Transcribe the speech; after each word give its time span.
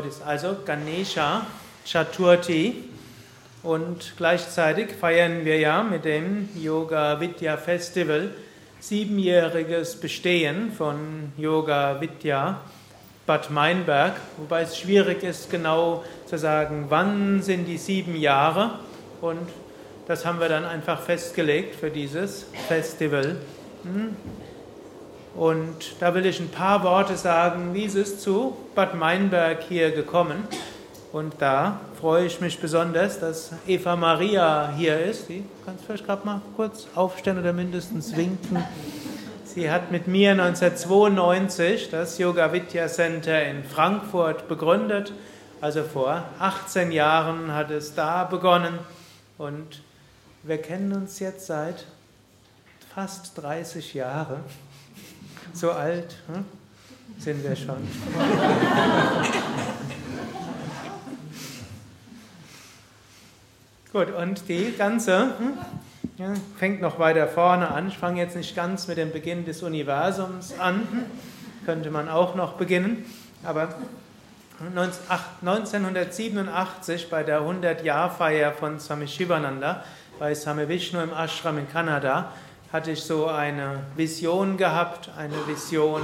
Heute 0.00 0.08
ist 0.08 0.22
also 0.22 0.56
Ganesha 0.64 1.46
Chaturthi 1.84 2.84
und 3.62 4.14
gleichzeitig 4.16 4.92
feiern 4.92 5.44
wir 5.44 5.58
ja 5.58 5.82
mit 5.82 6.06
dem 6.06 6.48
Yoga 6.56 7.20
Vidya 7.20 7.58
Festival 7.58 8.30
siebenjähriges 8.78 10.00
Bestehen 10.00 10.72
von 10.72 11.32
Yoga 11.36 12.00
Vidya 12.00 12.62
Bad 13.26 13.50
Meinberg, 13.50 14.14
wobei 14.38 14.62
es 14.62 14.78
schwierig 14.78 15.22
ist, 15.22 15.50
genau 15.50 16.02
zu 16.24 16.38
sagen, 16.38 16.86
wann 16.88 17.42
sind 17.42 17.66
die 17.66 17.76
sieben 17.76 18.16
Jahre 18.16 18.78
und 19.20 19.50
das 20.06 20.24
haben 20.24 20.40
wir 20.40 20.48
dann 20.48 20.64
einfach 20.64 21.02
festgelegt 21.02 21.76
für 21.76 21.90
dieses 21.90 22.46
Festival. 22.68 23.36
Hm? 23.82 24.16
Und 25.34 25.96
da 26.00 26.14
will 26.14 26.26
ich 26.26 26.40
ein 26.40 26.48
paar 26.48 26.82
Worte 26.82 27.16
sagen, 27.16 27.72
wie 27.72 27.84
es 27.84 28.20
zu 28.20 28.56
Bad 28.74 28.94
Meinberg 28.94 29.62
hier 29.62 29.92
gekommen. 29.92 30.44
Und 31.12 31.34
da 31.38 31.80
freue 32.00 32.26
ich 32.26 32.40
mich 32.40 32.60
besonders, 32.60 33.18
dass 33.18 33.52
Eva 33.66 33.96
Maria 33.96 34.72
hier 34.76 34.98
ist. 35.00 35.26
Sie 35.26 35.44
kannst 35.64 35.84
vielleicht 35.84 36.06
gerade 36.06 36.24
mal 36.24 36.40
kurz 36.56 36.86
aufstellen 36.94 37.38
oder 37.38 37.52
mindestens 37.52 38.16
winken. 38.16 38.64
Sie 39.44 39.68
hat 39.68 39.90
mit 39.90 40.06
mir 40.06 40.30
1992 40.32 41.90
das 41.90 42.18
Yoga 42.18 42.52
Vidya 42.52 42.86
Center 42.86 43.42
in 43.42 43.64
Frankfurt 43.64 44.46
begründet. 44.46 45.12
Also 45.60 45.82
vor 45.82 46.22
18 46.38 46.92
Jahren 46.92 47.52
hat 47.52 47.70
es 47.72 47.94
da 47.94 48.24
begonnen. 48.24 48.78
Und 49.36 49.82
wir 50.44 50.58
kennen 50.58 50.92
uns 50.92 51.18
jetzt 51.18 51.46
seit 51.46 51.86
fast 52.94 53.36
30 53.42 53.94
Jahren. 53.94 54.44
So 55.52 55.72
alt 55.72 56.16
hm? 56.32 56.44
sind 57.18 57.42
wir 57.42 57.56
schon. 57.56 57.76
Gut, 63.92 64.14
und 64.14 64.48
die 64.48 64.72
ganze 64.78 65.34
hm, 65.38 65.58
ja, 66.16 66.32
fängt 66.56 66.80
noch 66.80 67.00
weiter 67.00 67.26
vorne 67.26 67.68
an. 67.68 67.88
Ich 67.88 67.98
fange 67.98 68.20
jetzt 68.20 68.36
nicht 68.36 68.54
ganz 68.54 68.86
mit 68.86 68.98
dem 68.98 69.10
Beginn 69.10 69.44
des 69.44 69.62
Universums 69.62 70.54
an, 70.58 70.86
hm, 70.90 71.02
könnte 71.66 71.90
man 71.90 72.08
auch 72.08 72.36
noch 72.36 72.52
beginnen, 72.52 73.04
aber 73.42 73.74
1987 74.60 77.10
bei 77.10 77.22
der 77.22 77.40
100-Jahr-Feier 77.40 78.52
von 78.52 78.78
Swami 78.78 79.08
Shivananda 79.08 79.82
bei 80.18 80.34
Swami 80.34 80.68
Vishnu 80.68 81.00
im 81.00 81.14
Ashram 81.14 81.56
in 81.58 81.66
Kanada 81.68 82.32
hatte 82.72 82.92
ich 82.92 83.02
so 83.02 83.26
eine 83.26 83.80
Vision 83.96 84.56
gehabt, 84.56 85.10
eine 85.16 85.46
Vision, 85.46 86.02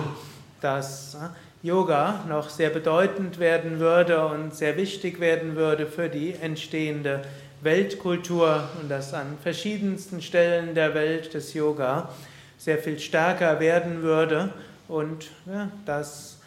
dass 0.61 1.15
äh, 1.15 1.19
Yoga 1.67 2.25
noch 2.29 2.51
sehr 2.51 2.71
bedeutend 2.71 3.39
werden 3.39 3.79
würde 3.79 4.27
und 4.27 4.55
sehr 4.55 4.77
wichtig 4.77 5.21
werden 5.21 5.57
würde 5.57 5.87
für 5.87 6.09
die 6.09 6.35
entstehende 6.35 7.23
Weltkultur 7.63 8.69
und 8.81 8.91
dass 8.91 9.15
an 9.15 9.39
verschiedensten 9.43 10.21
Stellen 10.21 10.75
der 10.75 10.95
Welt 10.95 11.35
das 11.35 11.55
Yoga 11.55 12.11
sehr 12.59 12.79
viel 12.79 12.99
stärker 12.99 13.61
werden 13.61 14.03
würde 14.03 14.51
und 14.89 15.29
ja, 15.47 15.69
dass 15.85 16.39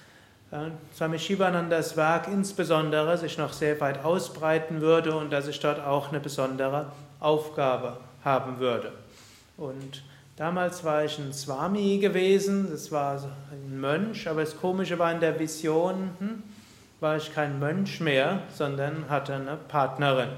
äh, 0.51 0.69
Swami 0.95 1.19
Shivanandas 1.19 1.95
Werk 1.95 2.27
insbesondere 2.27 3.17
sich 3.17 3.37
noch 3.37 3.53
sehr 3.53 3.79
weit 3.79 4.03
ausbreiten 4.03 4.81
würde 4.81 5.15
und 5.15 5.31
dass 5.31 5.47
ich 5.47 5.59
dort 5.59 5.79
auch 5.79 6.09
eine 6.09 6.19
besondere 6.19 6.87
Aufgabe 7.19 7.97
haben 8.23 8.59
würde. 8.59 8.91
Und 9.57 10.03
damals 10.39 10.85
war 10.85 11.03
ich 11.03 11.19
ein 11.19 11.33
Swami 11.33 11.97
gewesen, 11.97 12.69
das 12.71 12.91
war 12.91 13.21
ein 13.51 13.79
Mönch, 13.79 14.27
aber 14.27 14.41
das 14.41 14.57
Komische 14.57 14.97
war 14.97 15.11
in 15.11 15.19
der 15.19 15.37
Vision, 15.37 16.11
hm, 16.17 16.43
war 17.01 17.17
ich 17.17 17.33
kein 17.35 17.59
Mönch 17.59 17.99
mehr, 17.99 18.41
sondern 18.55 19.09
hatte 19.09 19.35
eine 19.35 19.57
Partnerin. 19.67 20.29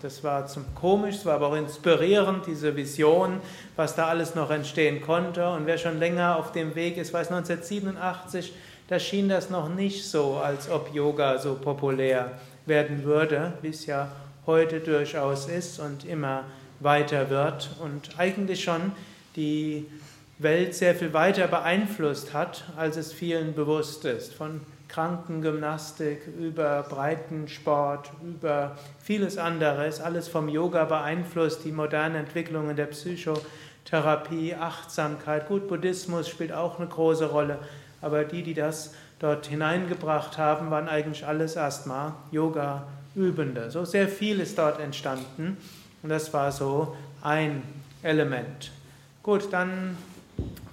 Das 0.00 0.24
war 0.24 0.46
zum 0.46 0.64
komisch, 0.74 1.16
es 1.16 1.26
war 1.26 1.34
aber 1.34 1.48
auch 1.48 1.56
inspirierend, 1.56 2.46
diese 2.46 2.74
Vision, 2.74 3.40
was 3.76 3.94
da 3.94 4.08
alles 4.08 4.34
noch 4.34 4.50
entstehen 4.50 5.00
konnte. 5.02 5.48
Und 5.50 5.66
wer 5.66 5.78
schon 5.78 5.98
länger 5.98 6.36
auf 6.38 6.50
dem 6.52 6.74
Weg 6.74 6.96
ist, 6.96 7.12
weiß 7.12 7.30
1987, 7.30 8.52
da 8.88 8.98
schien 8.98 9.28
das 9.28 9.48
noch 9.48 9.68
nicht 9.68 10.04
so, 10.04 10.40
als 10.42 10.68
ob 10.68 10.92
Yoga 10.92 11.38
so 11.38 11.54
populär 11.54 12.32
werden 12.66 13.04
würde, 13.04 13.52
wie 13.62 13.68
es 13.68 13.86
ja 13.86 14.08
heute 14.46 14.80
durchaus 14.80 15.46
ist 15.46 15.78
und 15.78 16.04
immer 16.04 16.44
weiter 16.80 17.30
wird 17.30 17.70
und 17.80 18.18
eigentlich 18.18 18.64
schon 18.64 18.92
die 19.36 19.86
Welt 20.38 20.74
sehr 20.74 20.94
viel 20.94 21.12
weiter 21.12 21.46
beeinflusst 21.46 22.34
hat, 22.34 22.64
als 22.76 22.96
es 22.96 23.12
vielen 23.12 23.54
bewusst 23.54 24.04
ist. 24.04 24.34
Von 24.34 24.60
Krankengymnastik 24.88 26.26
über 26.38 26.82
Breitensport, 26.82 28.10
über 28.22 28.76
vieles 29.02 29.38
anderes, 29.38 30.00
alles 30.00 30.28
vom 30.28 30.48
Yoga 30.48 30.84
beeinflusst, 30.84 31.64
die 31.64 31.72
modernen 31.72 32.16
Entwicklungen 32.16 32.76
der 32.76 32.86
Psychotherapie, 32.86 34.54
Achtsamkeit. 34.54 35.48
Gut, 35.48 35.66
Buddhismus 35.68 36.28
spielt 36.28 36.52
auch 36.52 36.78
eine 36.78 36.88
große 36.88 37.30
Rolle, 37.30 37.58
aber 38.02 38.24
die, 38.24 38.42
die 38.42 38.54
das 38.54 38.94
dort 39.18 39.46
hineingebracht 39.46 40.36
haben, 40.36 40.70
waren 40.70 40.88
eigentlich 40.88 41.24
alles 41.26 41.56
erstmal 41.56 42.12
Yoga-Übende. 42.30 43.70
So 43.70 43.86
sehr 43.86 44.08
viel 44.08 44.40
ist 44.40 44.58
dort 44.58 44.78
entstanden 44.78 45.56
und 46.02 46.08
das 46.10 46.34
war 46.34 46.52
so 46.52 46.96
ein 47.22 47.62
Element. 48.02 48.72
Gut, 49.22 49.52
dann 49.52 49.96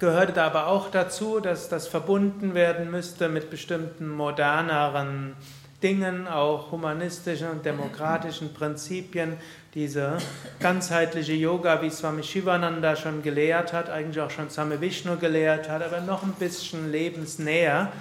gehörte 0.00 0.32
da 0.32 0.46
aber 0.46 0.66
auch 0.66 0.90
dazu, 0.90 1.38
dass 1.38 1.68
das 1.68 1.86
verbunden 1.86 2.52
werden 2.52 2.90
müsste 2.90 3.28
mit 3.28 3.48
bestimmten 3.48 4.08
moderneren 4.08 5.36
Dingen, 5.84 6.26
auch 6.26 6.72
humanistischen 6.72 7.48
und 7.48 7.64
demokratischen 7.64 8.52
Prinzipien. 8.52 9.36
Diese 9.74 10.18
ganzheitliche 10.58 11.34
Yoga, 11.34 11.80
wie 11.80 11.90
Swami 11.90 12.24
Shivananda 12.24 12.96
schon 12.96 13.22
gelehrt 13.22 13.72
hat, 13.72 13.88
eigentlich 13.88 14.20
auch 14.20 14.30
schon 14.30 14.50
Swami 14.50 14.80
Vishnu 14.80 15.16
gelehrt 15.16 15.68
hat, 15.68 15.84
aber 15.84 16.00
noch 16.00 16.24
ein 16.24 16.32
bisschen 16.32 16.90
lebensnäher. 16.90 17.92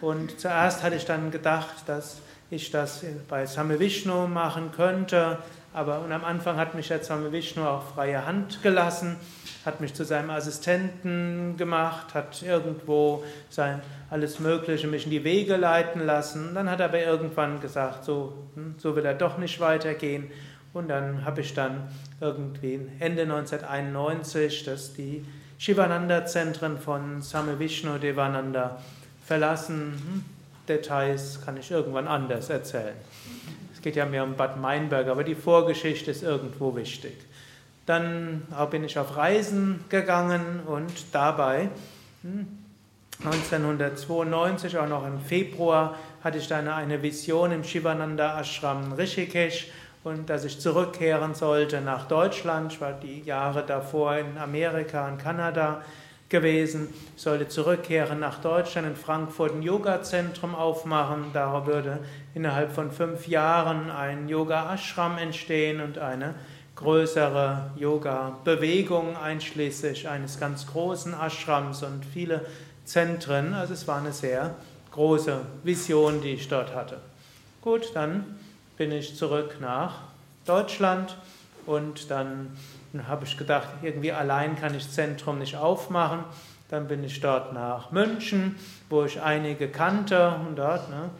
Und 0.00 0.38
zuerst 0.38 0.84
hatte 0.84 0.94
ich 0.94 1.06
dann 1.06 1.32
gedacht, 1.32 1.74
dass 1.86 2.18
ich 2.50 2.70
das 2.70 3.04
bei 3.28 3.44
Swami 3.48 3.80
Vishnu 3.80 4.28
machen 4.28 4.70
könnte, 4.70 5.38
aber 5.72 6.00
und 6.00 6.12
am 6.12 6.24
Anfang 6.24 6.56
hat 6.56 6.74
mich 6.74 6.88
der 6.88 7.02
Swami 7.02 7.32
Vishnu 7.32 7.64
auch 7.64 7.82
freie 7.94 8.24
Hand 8.26 8.62
gelassen 8.62 9.16
hat 9.68 9.80
mich 9.82 9.92
zu 9.92 10.04
seinem 10.04 10.30
Assistenten 10.30 11.56
gemacht, 11.58 12.14
hat 12.14 12.42
irgendwo 12.42 13.22
sein, 13.50 13.82
alles 14.08 14.38
Mögliche 14.40 14.86
mich 14.86 15.04
in 15.04 15.10
die 15.10 15.24
Wege 15.24 15.56
leiten 15.56 16.04
lassen. 16.06 16.54
Dann 16.54 16.70
hat 16.70 16.80
er 16.80 16.86
aber 16.86 17.00
irgendwann 17.00 17.60
gesagt, 17.60 18.04
so, 18.04 18.32
hm, 18.54 18.76
so 18.78 18.96
will 18.96 19.04
er 19.04 19.14
doch 19.14 19.36
nicht 19.36 19.60
weitergehen. 19.60 20.30
Und 20.72 20.88
dann 20.88 21.24
habe 21.24 21.42
ich 21.42 21.52
dann 21.52 21.88
irgendwie 22.20 22.80
Ende 22.98 23.22
1991 23.22 24.64
das 24.64 24.94
die 24.94 25.24
Shivananda-Zentren 25.58 26.78
von 26.78 27.20
Same 27.20 27.58
Vishnu 27.58 27.98
Devananda 27.98 28.80
verlassen. 29.26 30.02
Hm, 30.02 30.24
Details 30.66 31.40
kann 31.44 31.56
ich 31.56 31.70
irgendwann 31.70 32.08
anders 32.08 32.48
erzählen. 32.48 32.94
Es 33.78 33.82
geht 33.82 33.94
ja 33.94 34.06
mehr 34.06 34.24
um 34.24 34.34
Bad 34.34 34.60
Meinberg, 34.60 35.06
aber 35.06 35.22
die 35.22 35.36
Vorgeschichte 35.36 36.10
ist 36.10 36.24
irgendwo 36.24 36.74
wichtig. 36.74 37.12
Dann 37.86 38.42
bin 38.72 38.82
ich 38.82 38.98
auf 38.98 39.16
Reisen 39.16 39.84
gegangen 39.88 40.58
und 40.66 40.90
dabei 41.12 41.68
1992, 43.22 44.72
hm, 44.72 44.80
auch 44.80 44.88
noch 44.88 45.06
im 45.06 45.20
Februar, 45.20 45.94
hatte 46.24 46.38
ich 46.38 46.48
dann 46.48 46.66
eine 46.66 47.00
Vision 47.04 47.52
im 47.52 47.62
Shivananda 47.62 48.40
Ashram 48.40 48.94
Rishikesh 48.94 49.68
und 50.02 50.28
dass 50.28 50.44
ich 50.44 50.58
zurückkehren 50.58 51.36
sollte 51.36 51.80
nach 51.80 52.08
Deutschland. 52.08 52.72
Ich 52.72 52.80
war 52.80 52.94
die 52.94 53.20
Jahre 53.20 53.62
davor 53.64 54.16
in 54.16 54.38
Amerika 54.38 55.06
und 55.06 55.18
Kanada 55.18 55.82
gewesen. 56.28 56.88
Ich 57.16 57.22
sollte 57.22 57.48
zurückkehren 57.48 58.20
nach 58.20 58.40
Deutschland, 58.40 58.86
in 58.86 58.96
Frankfurt 58.96 59.54
ein 59.54 59.62
Yoga-Zentrum 59.62 60.54
aufmachen. 60.54 61.26
Da 61.32 61.66
würde 61.66 62.00
innerhalb 62.34 62.72
von 62.72 62.90
fünf 62.90 63.28
Jahren 63.28 63.90
ein 63.90 64.28
Yoga-Ashram 64.28 65.18
entstehen 65.18 65.80
und 65.80 65.98
eine 65.98 66.34
größere 66.76 67.70
Yoga-Bewegungen, 67.76 69.16
einschließlich 69.16 70.08
eines 70.08 70.38
ganz 70.38 70.66
großen 70.66 71.14
Ashrams 71.14 71.82
und 71.82 72.04
viele 72.04 72.44
Zentren. 72.84 73.54
Also 73.54 73.74
es 73.74 73.88
war 73.88 73.98
eine 73.98 74.12
sehr 74.12 74.54
große 74.92 75.40
Vision, 75.64 76.20
die 76.22 76.34
ich 76.34 76.48
dort 76.48 76.74
hatte. 76.74 76.98
Gut, 77.62 77.90
dann 77.94 78.24
bin 78.76 78.92
ich 78.92 79.16
zurück 79.16 79.56
nach 79.60 80.02
Deutschland 80.46 81.16
und 81.66 82.10
dann 82.10 82.56
habe 83.06 83.24
ich 83.24 83.36
gedacht, 83.36 83.68
irgendwie 83.82 84.12
allein 84.12 84.56
kann 84.56 84.74
ich 84.74 84.90
Zentrum 84.90 85.38
nicht 85.38 85.56
aufmachen. 85.56 86.24
Dann 86.68 86.86
bin 86.86 87.02
ich 87.04 87.20
dort 87.20 87.52
nach 87.52 87.90
München, 87.92 88.56
wo 88.90 89.04
ich 89.04 89.20
einige 89.20 89.68
kannte 89.68 90.34
und 90.46 90.56
dort, 90.56 90.90
ne, 90.90 91.10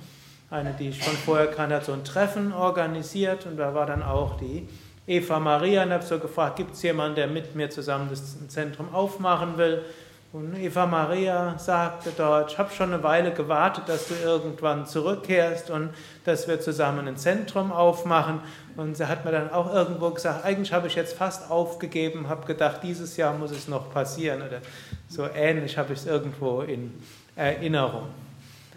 eine, 0.51 0.73
die 0.73 0.91
ich 0.91 1.03
von 1.03 1.15
vorher 1.15 1.47
kannte, 1.47 1.77
hat 1.77 1.85
so 1.85 1.93
ein 1.93 2.05
Treffen 2.05 2.53
organisiert 2.53 3.47
und 3.47 3.57
da 3.57 3.75
war 3.75 3.87
dann 3.87 4.03
auch 4.03 4.39
die 4.39 4.69
Eva 5.07 5.41
Maria 5.41 5.85
und 5.85 5.93
habe 5.93 6.05
so 6.05 6.19
gefragt, 6.19 6.57
gibt 6.57 6.75
es 6.75 6.83
jemanden, 6.83 7.17
der 7.17 7.27
mit 7.27 7.55
mir 7.55 7.71
zusammen 7.71 8.09
das 8.11 8.47
Zentrum 8.49 8.95
aufmachen 8.95 9.57
will? 9.57 9.83
Und 10.31 10.55
Eva 10.59 10.85
Maria 10.85 11.59
sagte 11.59 12.13
dort, 12.15 12.53
ich 12.53 12.59
habe 12.59 12.71
schon 12.75 12.93
eine 12.93 13.03
Weile 13.03 13.33
gewartet, 13.33 13.85
dass 13.87 14.09
du 14.09 14.15
irgendwann 14.15 14.87
zurückkehrst 14.87 15.71
und 15.71 15.89
dass 16.27 16.47
wir 16.47 16.61
zusammen 16.61 17.09
ein 17.09 17.17
Zentrum 17.17 17.73
aufmachen. 17.73 18.41
Und 18.77 18.95
sie 18.95 19.09
hat 19.09 19.25
mir 19.25 19.33
dann 19.33 19.51
auch 19.51 19.73
irgendwo 19.73 20.11
gesagt, 20.11 20.45
eigentlich 20.45 20.75
habe 20.75 20.87
ich 20.87 20.97
jetzt 20.97 21.17
fast 21.17 21.51
aufgegeben, 21.51 22.29
habe 22.29 22.45
gedacht, 22.47 22.81
dieses 22.83 23.17
Jahr 23.17 23.33
muss 23.33 23.53
es 23.53 23.69
noch 23.69 23.91
passieren. 23.91 24.43
Oder 24.43 24.61
so 25.09 25.27
ähnlich 25.35 25.79
habe 25.79 25.95
ich 25.95 26.01
es 26.01 26.07
irgendwo 26.07 26.61
in 26.61 26.93
Erinnerung. 27.35 28.09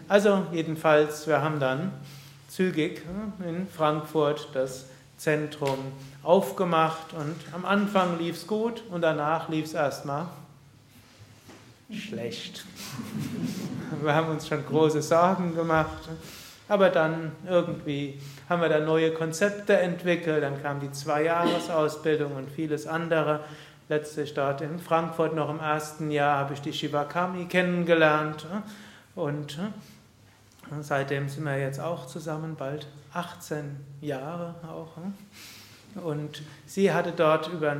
Also 0.08 0.46
jedenfalls, 0.52 1.26
wir 1.26 1.42
haben 1.42 1.60
dann 1.60 1.92
zügig 2.48 3.02
hm, 3.04 3.46
in 3.46 3.68
Frankfurt 3.68 4.48
das 4.54 4.86
Zentrum 5.18 5.78
aufgemacht 6.22 7.12
und 7.12 7.36
am 7.52 7.66
Anfang 7.66 8.18
lief 8.18 8.36
es 8.36 8.46
gut 8.46 8.82
und 8.90 9.02
danach 9.02 9.50
lief 9.50 9.66
es 9.66 9.74
erstmal 9.74 10.26
schlecht. 11.94 12.64
Wir 14.02 14.14
haben 14.14 14.28
uns 14.28 14.48
schon 14.48 14.64
große 14.64 15.02
Sorgen 15.02 15.54
gemacht, 15.54 16.08
aber 16.68 16.90
dann 16.90 17.32
irgendwie 17.46 18.18
haben 18.48 18.62
wir 18.62 18.68
da 18.68 18.80
neue 18.80 19.12
Konzepte 19.12 19.76
entwickelt, 19.76 20.42
dann 20.42 20.62
kam 20.62 20.80
die 20.80 20.90
Zwei-Jahres-Ausbildung 20.90 22.34
und 22.34 22.50
vieles 22.50 22.86
andere. 22.86 23.40
Letztlich 23.88 24.32
dort 24.32 24.62
in 24.62 24.78
Frankfurt 24.78 25.34
noch 25.34 25.50
im 25.50 25.60
ersten 25.60 26.10
Jahr 26.10 26.38
habe 26.38 26.54
ich 26.54 26.60
die 26.60 26.72
Shivakami 26.72 27.46
kennengelernt 27.46 28.46
und 29.14 29.58
seitdem 30.80 31.28
sind 31.28 31.44
wir 31.44 31.58
jetzt 31.58 31.80
auch 31.80 32.06
zusammen, 32.06 32.56
bald 32.56 32.86
18 33.12 33.76
Jahre 34.00 34.54
auch. 34.66 34.96
Und 35.96 36.42
sie 36.66 36.92
hatte 36.92 37.12
dort 37.12 37.48
über 37.48 37.76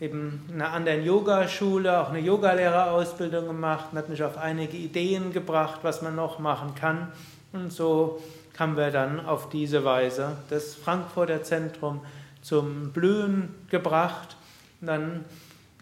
eben 0.00 0.48
einer 0.52 0.72
anderen 0.72 1.04
Yogaschule 1.04 2.00
auch 2.00 2.08
eine 2.08 2.20
Yogalehrerausbildung 2.20 3.46
gemacht 3.46 3.86
und 3.92 3.98
hat 3.98 4.08
mich 4.08 4.22
auf 4.22 4.38
einige 4.38 4.76
Ideen 4.76 5.32
gebracht, 5.32 5.80
was 5.82 6.00
man 6.00 6.16
noch 6.16 6.38
machen 6.38 6.74
kann. 6.74 7.12
Und 7.52 7.72
so 7.72 8.22
haben 8.58 8.76
wir 8.76 8.90
dann 8.90 9.24
auf 9.24 9.48
diese 9.48 9.84
Weise 9.84 10.36
das 10.48 10.74
Frankfurter 10.74 11.42
Zentrum 11.42 12.00
zum 12.42 12.92
Blühen 12.92 13.54
gebracht. 13.70 14.36
Und 14.80 14.86
dann 14.86 15.24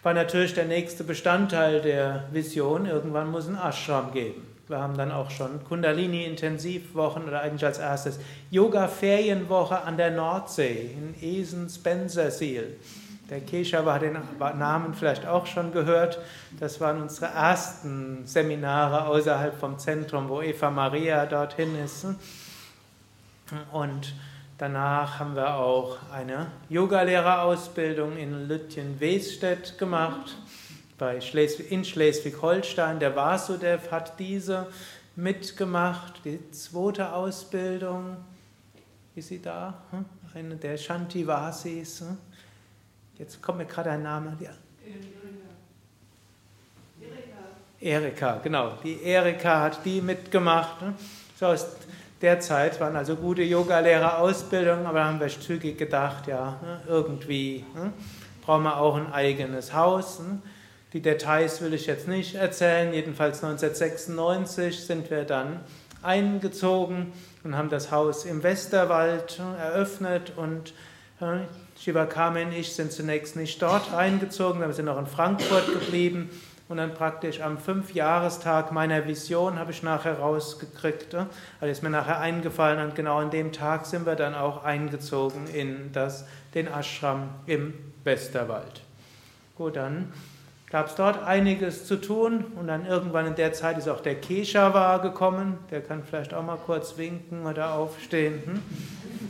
war 0.02 0.14
natürlich 0.14 0.54
der 0.54 0.66
nächste 0.66 1.04
Bestandteil 1.04 1.80
der 1.80 2.24
Vision, 2.32 2.86
irgendwann 2.86 3.30
muss 3.30 3.48
ein 3.48 3.56
Ashram 3.56 4.12
geben. 4.12 4.57
Wir 4.68 4.80
haben 4.80 4.98
dann 4.98 5.12
auch 5.12 5.30
schon 5.30 5.64
Kundalini-Intensivwochen 5.64 7.26
oder 7.26 7.40
eigentlich 7.40 7.64
als 7.64 7.78
erstes 7.78 8.20
Yoga-Ferienwoche 8.50 9.80
an 9.80 9.96
der 9.96 10.10
Nordsee 10.10 10.90
in 10.92 11.14
Esen-Spencersiel. 11.22 12.76
Der 13.30 13.40
Keshava 13.40 13.94
hat 13.94 14.02
den 14.02 14.18
Namen 14.38 14.92
vielleicht 14.92 15.26
auch 15.26 15.46
schon 15.46 15.72
gehört. 15.72 16.18
Das 16.60 16.80
waren 16.82 17.00
unsere 17.00 17.32
ersten 17.32 18.26
Seminare 18.26 19.06
außerhalb 19.06 19.58
vom 19.58 19.78
Zentrum, 19.78 20.28
wo 20.28 20.42
Eva 20.42 20.70
Maria 20.70 21.24
dorthin 21.24 21.82
ist. 21.82 22.06
Und 23.72 24.14
danach 24.58 25.18
haben 25.18 25.34
wir 25.34 25.54
auch 25.54 25.96
eine 26.12 26.48
Yogalehrerausbildung 26.68 28.18
in 28.18 28.48
Lütjen-Wesstedt 28.48 29.78
gemacht 29.78 30.36
bei 30.98 31.20
Schleswig, 31.20 31.70
in 31.70 31.84
Schleswig-Holstein. 31.84 32.98
Der 32.98 33.14
Vasudev 33.14 33.90
hat 33.90 34.18
diese 34.18 34.66
mitgemacht, 35.16 36.20
die 36.24 36.50
zweite 36.50 37.12
Ausbildung. 37.12 38.16
Ist 39.14 39.28
sie 39.28 39.40
da? 39.40 39.82
Hm? 39.90 40.04
Eine 40.34 40.56
der 40.56 40.76
Shantivasis. 40.76 42.00
Hm? 42.00 42.18
Jetzt 43.18 43.40
kommt 43.40 43.58
mir 43.58 43.66
gerade 43.66 43.90
ein 43.90 44.02
Name. 44.02 44.36
Ja. 44.40 44.50
Erika, 47.80 48.40
genau. 48.42 48.72
Die 48.82 49.02
Erika 49.02 49.62
hat 49.62 49.84
die 49.84 50.00
mitgemacht. 50.00 50.80
Hm? 50.80 50.94
So 51.38 51.46
aus 51.46 51.66
der 52.20 52.40
Zeit 52.40 52.80
waren 52.80 52.96
also 52.96 53.14
gute 53.14 53.42
Yoga-Lehrer-Ausbildungen, 53.42 54.86
aber 54.86 54.98
da 54.98 55.04
haben 55.06 55.20
wir 55.20 55.28
zügig 55.28 55.78
gedacht, 55.78 56.26
ja, 56.26 56.58
irgendwie 56.88 57.64
brauchen 58.42 58.64
wir 58.64 58.76
auch 58.76 58.96
ein 58.96 59.12
eigenes 59.12 59.72
Haus. 59.72 60.20
Die 60.94 61.02
Details 61.02 61.60
will 61.60 61.74
ich 61.74 61.86
jetzt 61.86 62.08
nicht 62.08 62.34
erzählen. 62.34 62.94
Jedenfalls 62.94 63.44
1996 63.44 64.86
sind 64.86 65.10
wir 65.10 65.24
dann 65.24 65.60
eingezogen 66.02 67.12
und 67.44 67.56
haben 67.56 67.68
das 67.68 67.90
Haus 67.90 68.24
im 68.24 68.42
Westerwald 68.42 69.40
eröffnet 69.58 70.32
und 70.36 70.72
äh, 71.20 71.40
Shiva 71.78 72.06
Kame 72.06 72.46
und 72.46 72.52
ich 72.52 72.72
sind 72.72 72.92
zunächst 72.92 73.36
nicht 73.36 73.60
dort 73.60 73.92
eingezogen, 73.92 74.60
wir 74.60 74.72
sind 74.72 74.86
noch 74.86 74.98
in 74.98 75.06
Frankfurt 75.06 75.66
geblieben 75.66 76.30
und 76.68 76.76
dann 76.76 76.94
praktisch 76.94 77.40
am 77.40 77.58
Fünfjahrestag 77.58 78.72
meiner 78.72 79.06
Vision 79.06 79.58
habe 79.58 79.72
ich 79.72 79.82
nachher 79.82 80.18
rausgekriegt, 80.18 81.14
äh, 81.14 81.26
also 81.60 81.70
ist 81.70 81.82
mir 81.82 81.90
nachher 81.90 82.20
eingefallen 82.20 82.84
und 82.84 82.94
genau 82.94 83.18
an 83.18 83.30
dem 83.30 83.52
Tag 83.52 83.86
sind 83.86 84.06
wir 84.06 84.16
dann 84.16 84.34
auch 84.34 84.64
eingezogen 84.64 85.46
in 85.48 85.92
das, 85.92 86.24
den 86.54 86.66
Ashram 86.66 87.28
im 87.46 87.74
Westerwald. 88.04 88.82
Gut, 89.56 89.76
dann 89.76 90.12
gab 90.70 90.88
es 90.88 90.94
dort 90.94 91.22
einiges 91.24 91.86
zu 91.86 91.96
tun 91.96 92.44
und 92.56 92.66
dann 92.66 92.84
irgendwann 92.84 93.26
in 93.26 93.34
der 93.34 93.52
Zeit 93.52 93.78
ist 93.78 93.88
auch 93.88 94.00
der 94.00 94.16
Keshava 94.16 94.98
gekommen. 94.98 95.58
Der 95.70 95.80
kann 95.80 96.02
vielleicht 96.04 96.34
auch 96.34 96.42
mal 96.42 96.58
kurz 96.58 96.98
winken 96.98 97.46
oder 97.46 97.74
aufstehen. 97.74 98.42
Hm? 98.44 98.62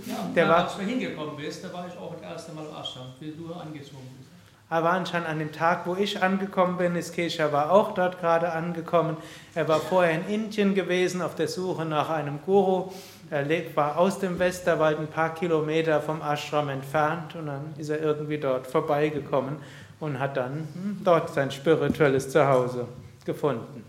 Ja, 0.07 0.31
der 0.35 0.49
war, 0.49 0.65
als 0.65 0.77
du 0.77 0.83
hingekommen 0.83 1.37
bist, 1.37 1.65
da 1.65 1.73
war 1.73 1.87
ich 1.87 1.97
auch 1.97 2.15
das 2.15 2.23
erste 2.23 2.53
Mal 2.53 2.65
im 2.65 2.75
Ashram, 2.75 3.07
wie 3.21 3.31
du 3.31 3.53
angezogen 3.53 4.09
bist. 4.19 4.29
Er 4.71 4.85
war 4.85 4.93
anscheinend 4.93 5.29
an 5.29 5.39
dem 5.39 5.51
Tag, 5.51 5.87
wo 5.87 5.95
ich 5.95 6.23
angekommen 6.23 6.77
bin, 6.77 6.95
ist 6.95 7.15
Keshava 7.15 7.71
auch 7.71 7.95
dort 7.95 8.21
gerade 8.21 8.53
angekommen. 8.53 9.17
Er 9.55 9.67
war 9.67 9.81
vorher 9.81 10.13
in 10.13 10.27
Indien 10.29 10.75
gewesen 10.75 11.23
auf 11.23 11.35
der 11.35 11.49
Suche 11.49 11.87
nach 11.87 12.11
einem 12.11 12.41
Guru. 12.45 12.91
Er 13.31 13.47
war 13.77 13.97
aus 13.97 14.19
dem 14.19 14.39
Westerwald 14.39 14.99
ein 14.99 15.07
paar 15.07 15.35
Kilometer 15.35 16.03
vom 16.03 16.21
Ashram 16.21 16.69
entfernt 16.69 17.35
und 17.35 17.47
dann 17.47 17.75
ist 17.79 17.89
er 17.89 18.01
irgendwie 18.01 18.39
dort 18.39 18.67
vorbeigekommen 18.67 19.57
und 20.01 20.19
hat 20.19 20.37
dann 20.37 20.69
hm, 20.75 21.01
dort 21.05 21.33
sein 21.35 21.51
spirituelles 21.51 22.31
Zuhause 22.31 22.87
gefunden. 23.25 23.85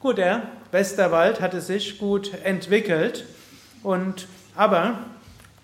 Gut, 0.00 0.18
der 0.18 0.42
Westerwald 0.70 1.40
hatte 1.40 1.60
sich 1.60 1.98
gut 1.98 2.32
entwickelt 2.42 3.24
und 3.82 4.26
aber 4.56 4.98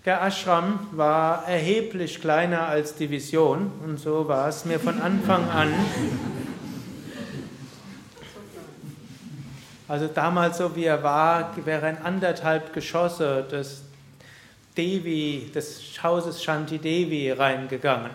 der 0.05 0.21
Ashram 0.21 0.87
war 0.91 1.45
erheblich 1.47 2.21
kleiner 2.21 2.67
als 2.67 2.95
die 2.95 3.09
Vision 3.09 3.71
und 3.83 3.99
so 3.99 4.27
war 4.27 4.47
es 4.47 4.65
mir 4.65 4.79
von 4.79 5.01
Anfang 5.01 5.49
an. 5.49 5.73
Also 9.87 10.07
damals 10.07 10.59
so 10.59 10.75
wie 10.75 10.85
er 10.85 11.03
war, 11.03 11.53
wäre 11.65 11.87
ein 11.87 12.01
anderthalb 12.01 12.73
Geschosse 12.73 13.43
des 13.51 13.83
Devi, 14.77 15.51
des 15.53 15.81
Hauses 16.01 16.43
Shanti 16.43 16.77
Devi 16.77 17.31
reingegangen 17.31 18.11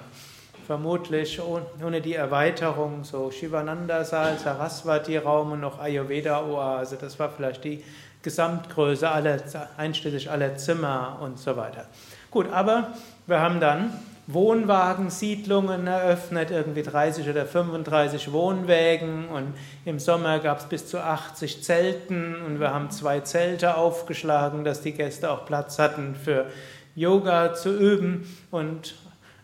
vermutlich 0.66 1.40
ohne 1.40 2.00
die 2.00 2.14
Erweiterung, 2.14 3.04
so 3.04 3.30
Shivananda-Saal, 3.30 4.38
Saraswati-Raum 4.38 5.52
und 5.52 5.60
noch 5.60 5.78
Ayurveda-Oase. 5.78 6.96
Das 7.00 7.18
war 7.18 7.30
vielleicht 7.30 7.64
die 7.64 7.84
Gesamtgröße, 8.22 9.08
aller, 9.08 9.38
einschließlich 9.76 10.30
aller 10.30 10.56
Zimmer 10.56 11.18
und 11.20 11.38
so 11.38 11.56
weiter. 11.56 11.86
Gut, 12.30 12.50
aber 12.50 12.94
wir 13.26 13.40
haben 13.40 13.60
dann 13.60 13.92
Wohnwagensiedlungen 14.26 15.86
eröffnet, 15.86 16.50
irgendwie 16.50 16.82
30 16.82 17.28
oder 17.28 17.44
35 17.44 18.32
Wohnwägen 18.32 19.28
und 19.28 19.52
im 19.84 19.98
Sommer 19.98 20.38
gab 20.38 20.60
es 20.60 20.64
bis 20.64 20.86
zu 20.86 20.98
80 20.98 21.62
Zelten 21.62 22.36
und 22.46 22.58
wir 22.58 22.72
haben 22.72 22.90
zwei 22.90 23.20
Zelte 23.20 23.76
aufgeschlagen, 23.76 24.64
dass 24.64 24.80
die 24.80 24.92
Gäste 24.92 25.30
auch 25.30 25.44
Platz 25.44 25.78
hatten 25.78 26.14
für 26.14 26.46
Yoga 26.94 27.52
zu 27.52 27.76
üben 27.76 28.26
und 28.50 28.94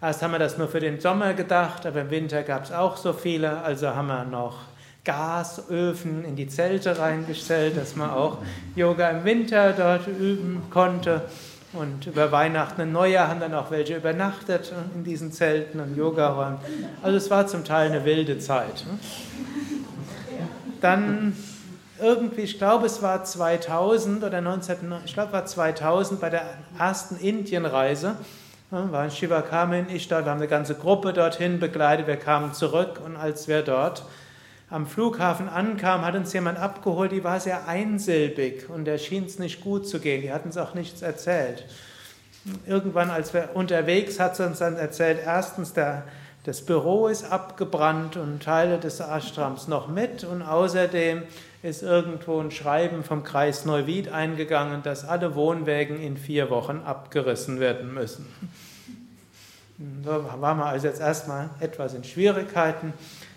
Erst 0.02 0.22
haben 0.22 0.32
wir 0.32 0.38
das 0.38 0.56
nur 0.56 0.68
für 0.68 0.80
den 0.80 0.98
Sommer 0.98 1.34
gedacht, 1.34 1.84
aber 1.84 2.00
im 2.00 2.10
Winter 2.10 2.42
gab 2.42 2.64
es 2.64 2.72
auch 2.72 2.96
so 2.96 3.12
viele, 3.12 3.60
also 3.60 3.88
haben 3.88 4.06
wir 4.06 4.24
noch 4.24 4.56
Gasöfen 5.04 6.24
in 6.24 6.36
die 6.36 6.48
Zelte 6.48 6.98
reingestellt, 6.98 7.76
dass 7.76 7.96
man 7.96 8.08
auch 8.08 8.38
Yoga 8.74 9.10
im 9.10 9.24
Winter 9.24 9.72
dort 9.72 10.06
üben 10.06 10.62
konnte. 10.70 11.22
Und 11.74 12.06
über 12.06 12.32
Weihnachten 12.32 12.80
und 12.80 12.92
Neujahr 12.92 13.28
haben 13.28 13.40
dann 13.40 13.54
auch 13.54 13.70
welche 13.70 13.96
übernachtet 13.96 14.72
in 14.94 15.04
diesen 15.04 15.32
Zelten 15.32 15.80
und 15.80 15.94
Yogaräumen. 15.96 16.58
Also 17.02 17.18
es 17.18 17.30
war 17.30 17.46
zum 17.46 17.64
Teil 17.64 17.90
eine 17.90 18.04
wilde 18.06 18.38
Zeit. 18.38 18.84
Dann 20.80 21.36
irgendwie, 22.00 22.40
ich 22.40 22.56
glaube 22.56 22.86
es 22.86 23.02
war 23.02 23.22
2000 23.22 24.24
oder 24.24 24.40
19, 24.40 24.76
ich 25.04 25.12
glaube 25.12 25.34
war 25.34 25.44
2000 25.44 26.20
bei 26.20 26.30
der 26.30 26.42
ersten 26.78 27.16
Indienreise, 27.16 28.16
waren 28.70 29.10
Shiva 29.10 29.42
Kamen, 29.42 29.86
ich 29.90 30.06
da, 30.06 30.24
wir 30.24 30.30
haben 30.30 30.38
eine 30.38 30.48
ganze 30.48 30.76
Gruppe 30.76 31.12
dorthin 31.12 31.58
begleitet, 31.58 32.06
wir 32.06 32.16
kamen 32.16 32.54
zurück 32.54 33.00
und 33.04 33.16
als 33.16 33.48
wir 33.48 33.62
dort 33.62 34.04
am 34.68 34.86
Flughafen 34.86 35.48
ankamen, 35.48 36.06
hat 36.06 36.14
uns 36.14 36.32
jemand 36.32 36.58
abgeholt, 36.58 37.10
die 37.10 37.24
war 37.24 37.40
sehr 37.40 37.66
einsilbig 37.66 38.70
und 38.70 38.84
der 38.84 38.98
schien 38.98 39.24
es 39.24 39.40
nicht 39.40 39.60
gut 39.60 39.88
zu 39.88 39.98
gehen, 39.98 40.22
die 40.22 40.32
hat 40.32 40.44
uns 40.44 40.56
auch 40.56 40.74
nichts 40.74 41.02
erzählt. 41.02 41.64
Irgendwann, 42.64 43.10
als 43.10 43.34
wir 43.34 43.50
unterwegs, 43.54 44.20
hat 44.20 44.36
sie 44.36 44.46
uns 44.46 44.60
dann 44.60 44.76
erzählt, 44.76 45.18
erstens, 45.24 45.72
der 45.72 46.04
Das 46.44 46.62
Büro 46.62 47.08
ist 47.08 47.30
abgebrannt 47.30 48.16
und 48.16 48.42
Teile 48.42 48.78
des 48.78 49.00
Ashrams 49.00 49.68
noch 49.68 49.88
mit 49.88 50.24
und 50.24 50.40
außerdem 50.40 51.24
ist 51.62 51.82
irgendwo 51.82 52.40
ein 52.40 52.50
Schreiben 52.50 53.04
vom 53.04 53.22
Kreis 53.22 53.66
Neuwied 53.66 54.08
eingegangen, 54.08 54.82
dass 54.82 55.04
alle 55.04 55.34
Wohnwägen 55.34 56.00
in 56.00 56.16
vier 56.16 56.48
Wochen 56.50 56.80
abgerissen 56.84 57.60
werden 57.60 57.92
müssen. 57.92 58.24
Da 60.02 60.40
waren 60.40 60.56
wir 60.58 60.66
also 60.66 60.88
jetzt 60.88 61.00
erstmal 61.00 61.50
etwas 61.60 61.94
in 61.94 62.02
Schwierigkeiten. 62.04 62.92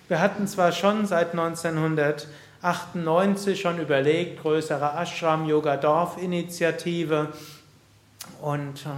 Wir 0.08 0.20
hatten 0.20 0.48
zwar 0.48 0.72
schon 0.72 1.06
seit 1.06 1.32
1998 1.32 3.60
schon 3.60 3.80
überlegt, 3.80 4.42
größere 4.42 4.98
Ashram-Yoga-Dorf-Initiative, 4.98 7.27
und, 8.42 8.86
äh, 8.86 8.89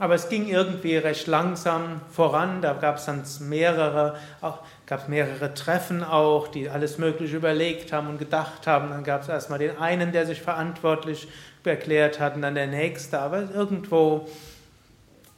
aber 0.00 0.14
es 0.14 0.30
ging 0.30 0.48
irgendwie 0.48 0.96
recht 0.96 1.26
langsam 1.26 2.00
voran. 2.10 2.62
Da 2.62 2.72
gab 2.72 2.96
es 2.96 3.04
dann 3.04 3.22
mehrere, 3.40 4.16
auch, 4.40 4.60
gab 4.86 5.10
mehrere 5.10 5.52
Treffen 5.52 6.02
auch, 6.02 6.48
die 6.48 6.70
alles 6.70 6.96
Mögliche 6.96 7.36
überlegt 7.36 7.92
haben 7.92 8.08
und 8.08 8.18
gedacht 8.18 8.66
haben. 8.66 8.88
Dann 8.88 9.04
gab 9.04 9.20
es 9.20 9.28
erstmal 9.28 9.58
den 9.58 9.76
einen, 9.76 10.10
der 10.10 10.24
sich 10.24 10.40
verantwortlich 10.40 11.28
erklärt 11.64 12.18
hat, 12.18 12.34
und 12.34 12.40
dann 12.40 12.54
der 12.54 12.66
nächste. 12.66 13.20
Aber 13.20 13.42
irgendwo 13.54 14.26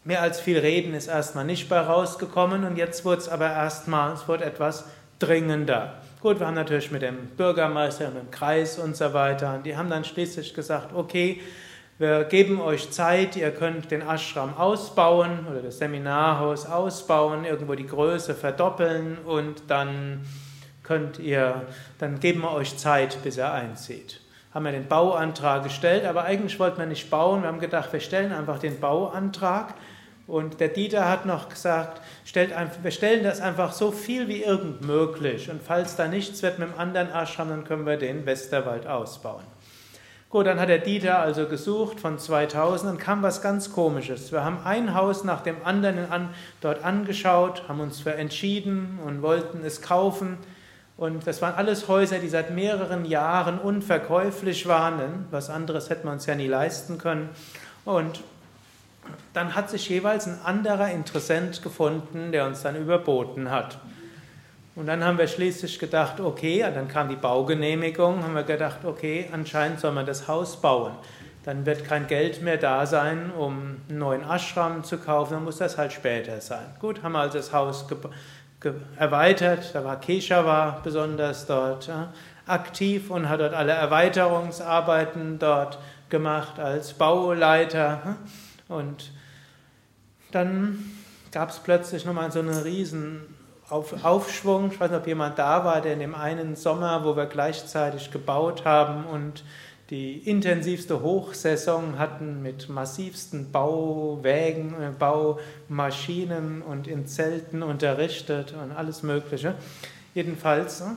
mehr 0.05 0.23
als 0.23 0.39
viel 0.39 0.61
Reden 0.61 0.95
ist 0.95 1.09
erstmal 1.09 1.45
nicht 1.45 1.69
bei 1.69 1.81
rausgekommen. 1.81 2.63
Und 2.63 2.77
jetzt 2.77 3.05
wurde 3.05 3.19
es 3.21 3.29
aber 3.29 3.51
erstmal, 3.51 4.13
es 4.13 4.29
wurde 4.29 4.45
etwas 4.45 4.85
dringender. 5.19 5.95
Gut, 6.21 6.39
wir 6.39 6.47
haben 6.47 6.55
natürlich 6.55 6.93
mit 6.93 7.03
dem 7.03 7.31
Bürgermeister, 7.37 8.11
mit 8.11 8.23
dem 8.23 8.31
Kreis 8.31 8.79
und 8.79 8.97
so 8.97 9.13
weiter. 9.13 9.57
Und 9.57 9.67
die 9.67 9.77
haben 9.77 9.91
dann 9.91 10.05
schließlich 10.05 10.55
gesagt, 10.55 10.95
okay, 10.95 11.41
wir 12.03 12.25
geben 12.25 12.61
euch 12.61 12.91
Zeit, 12.91 13.37
ihr 13.37 13.53
könnt 13.53 13.93
den 13.93 14.03
Ashram 14.03 14.57
ausbauen 14.59 15.47
oder 15.49 15.63
das 15.63 15.79
Seminarhaus 15.79 16.67
ausbauen, 16.67 17.45
irgendwo 17.45 17.77
die 17.77 17.87
Größe 17.87 18.35
verdoppeln 18.35 19.19
und 19.19 19.63
dann 19.69 20.27
könnt 20.83 21.21
ihr, 21.21 21.63
dann 21.99 22.19
geben 22.19 22.41
wir 22.41 22.51
euch 22.51 22.77
Zeit, 22.77 23.23
bis 23.23 23.37
er 23.37 23.53
einzieht. 23.53 24.21
Haben 24.53 24.65
wir 24.65 24.73
den 24.73 24.89
Bauantrag 24.89 25.63
gestellt, 25.63 26.05
aber 26.05 26.25
eigentlich 26.25 26.59
wollten 26.59 26.79
wir 26.79 26.87
nicht 26.87 27.09
bauen. 27.09 27.43
Wir 27.43 27.49
haben 27.49 27.61
gedacht, 27.61 27.93
wir 27.93 28.01
stellen 28.01 28.33
einfach 28.33 28.59
den 28.59 28.81
Bauantrag. 28.81 29.75
Und 30.27 30.59
der 30.59 30.69
Dieter 30.69 31.09
hat 31.09 31.25
noch 31.25 31.49
gesagt, 31.49 32.03
stellt 32.25 32.53
einfach, 32.53 32.83
wir 32.83 32.91
stellen 32.91 33.23
das 33.23 33.41
einfach 33.41 33.73
so 33.73 33.93
viel 33.93 34.27
wie 34.27 34.43
irgend 34.43 34.85
möglich. 34.85 35.49
Und 35.49 35.63
falls 35.63 35.95
da 35.95 36.09
nichts 36.09 36.43
wird 36.43 36.59
mit 36.59 36.69
dem 36.69 36.79
anderen 36.79 37.13
Ashram, 37.13 37.49
dann 37.49 37.65
können 37.65 37.87
wir 37.87 37.97
den 37.97 38.27
Westerwald 38.27 38.89
ausbauen. 38.89 39.52
Gut, 40.33 40.47
dann 40.47 40.59
hat 40.59 40.71
der 40.71 40.79
Dieter 40.79 41.19
also 41.19 41.45
gesucht 41.45 42.01
von 42.01 42.19
2000 42.19 42.93
und 42.93 42.99
kam 42.99 43.23
was 43.23 43.43
ganz 43.43 43.71
Komisches. 43.71 44.33
Wir 44.33 44.43
haben 44.43 44.61
ein 44.65 44.95
Haus 44.95 45.25
nach 45.25 45.43
dem 45.43 45.57
anderen 45.63 46.11
an, 46.11 46.31
dort 46.63 46.83
angeschaut, 46.83 47.65
haben 47.69 47.81
uns 47.81 48.01
für 48.01 48.15
entschieden 48.15 48.99
und 49.05 49.21
wollten 49.21 49.63
es 49.63 49.83
kaufen. 49.83 50.39
Und 50.97 51.27
das 51.27 51.43
waren 51.43 51.55
alles 51.55 51.87
Häuser, 51.87 52.19
die 52.19 52.31
seit 52.31 52.51
mehreren 52.51 53.05
Jahren 53.05 53.59
unverkäuflich 53.59 54.67
waren. 54.67 55.27
Was 55.31 55.51
anderes 55.51 55.91
hätten 55.91 56.09
wir 56.09 56.13
uns 56.13 56.25
ja 56.25 56.35
nie 56.35 56.47
leisten 56.47 56.97
können. 56.97 57.29
Und 57.85 58.23
dann 59.35 59.55
hat 59.55 59.69
sich 59.69 59.87
jeweils 59.91 60.27
ein 60.27 60.39
anderer 60.43 60.91
Interessent 60.93 61.63
gefunden, 61.63 62.33
der 62.33 62.47
uns 62.47 62.63
dann 62.63 62.77
überboten 62.77 63.51
hat. 63.51 63.77
Und 64.75 64.87
dann 64.87 65.05
haben 65.05 65.19
wir 65.19 65.27
schließlich 65.27 65.79
gedacht, 65.79 66.19
okay, 66.19 66.61
dann 66.75 66.89
kam 66.89 67.09
die 67.09 67.17
Baugenehmigung, 67.17 68.23
haben 68.23 68.35
wir 68.35 68.43
gedacht, 68.43 68.85
okay, 68.85 69.29
anscheinend 69.31 69.81
soll 69.81 69.93
man 69.93 70.07
das 70.07 70.29
Haus 70.29 70.61
bauen. 70.61 70.93
Dann 71.45 71.67
wird 71.67 71.85
kein 71.85 72.07
Geld 72.07 72.41
mehr 72.41 72.57
da 72.57 72.87
sein, 72.87 73.33
um 73.37 73.77
einen 73.89 73.99
neuen 73.99 74.23
Ashram 74.23 74.83
zu 74.83 74.97
kaufen, 74.97 75.35
dann 75.35 75.45
muss 75.45 75.59
das 75.59 75.77
halt 75.77 75.93
später 75.93 76.41
sein. 76.41 76.65
Gut, 76.81 77.03
haben 77.03 77.13
wir 77.13 77.19
also 77.19 77.37
das 77.37 77.53
Haus 77.53 77.85
erweitert, 78.97 79.75
da 79.75 79.85
war 79.85 80.01
Keshava 80.01 80.81
besonders 80.83 81.47
dort 81.47 81.89
ja, 81.89 82.13
aktiv 82.47 83.11
und 83.11 83.29
hat 83.29 83.41
dort 83.41 83.55
alle 83.55 83.73
Erweiterungsarbeiten 83.73 85.39
dort 85.39 85.79
gemacht 86.09 86.59
als 86.61 86.95
Bauleiter. 86.95 88.17
Und 88.69 89.11
dann 90.31 90.79
gab 91.33 91.51
es 91.51 91.59
plötzlich 91.59 92.05
nochmal 92.05 92.31
so 92.31 92.39
eine 92.39 92.65
riesen 92.65 93.23
auf, 93.73 94.05
Aufschwung. 94.05 94.71
Ich 94.73 94.79
weiß 94.79 94.91
nicht, 94.91 95.01
ob 95.01 95.07
jemand 95.07 95.39
da 95.39 95.65
war, 95.65 95.81
der 95.81 95.95
in 95.95 96.01
dem 96.01 96.15
einen 96.15 96.55
Sommer, 96.57 97.05
wo 97.05 97.17
wir 97.17 97.27
gleichzeitig 97.27 98.11
gebaut 98.11 98.65
haben 98.65 99.07
und 99.07 99.45
die 99.91 100.19
intensivste 100.19 101.03
Hochsaison 101.03 101.99
hatten 101.99 102.43
mit 102.43 102.69
massivsten 102.69 103.51
Bauwägen, 103.51 104.75
äh, 104.75 104.91
Baumaschinen 104.99 106.63
und 106.63 106.87
in 106.87 107.07
Zelten 107.07 107.63
unterrichtet 107.63 108.55
und 108.55 108.73
alles 108.73 109.03
Mögliche. 109.03 109.55
Jedenfalls, 110.15 110.81
ne, 110.81 110.97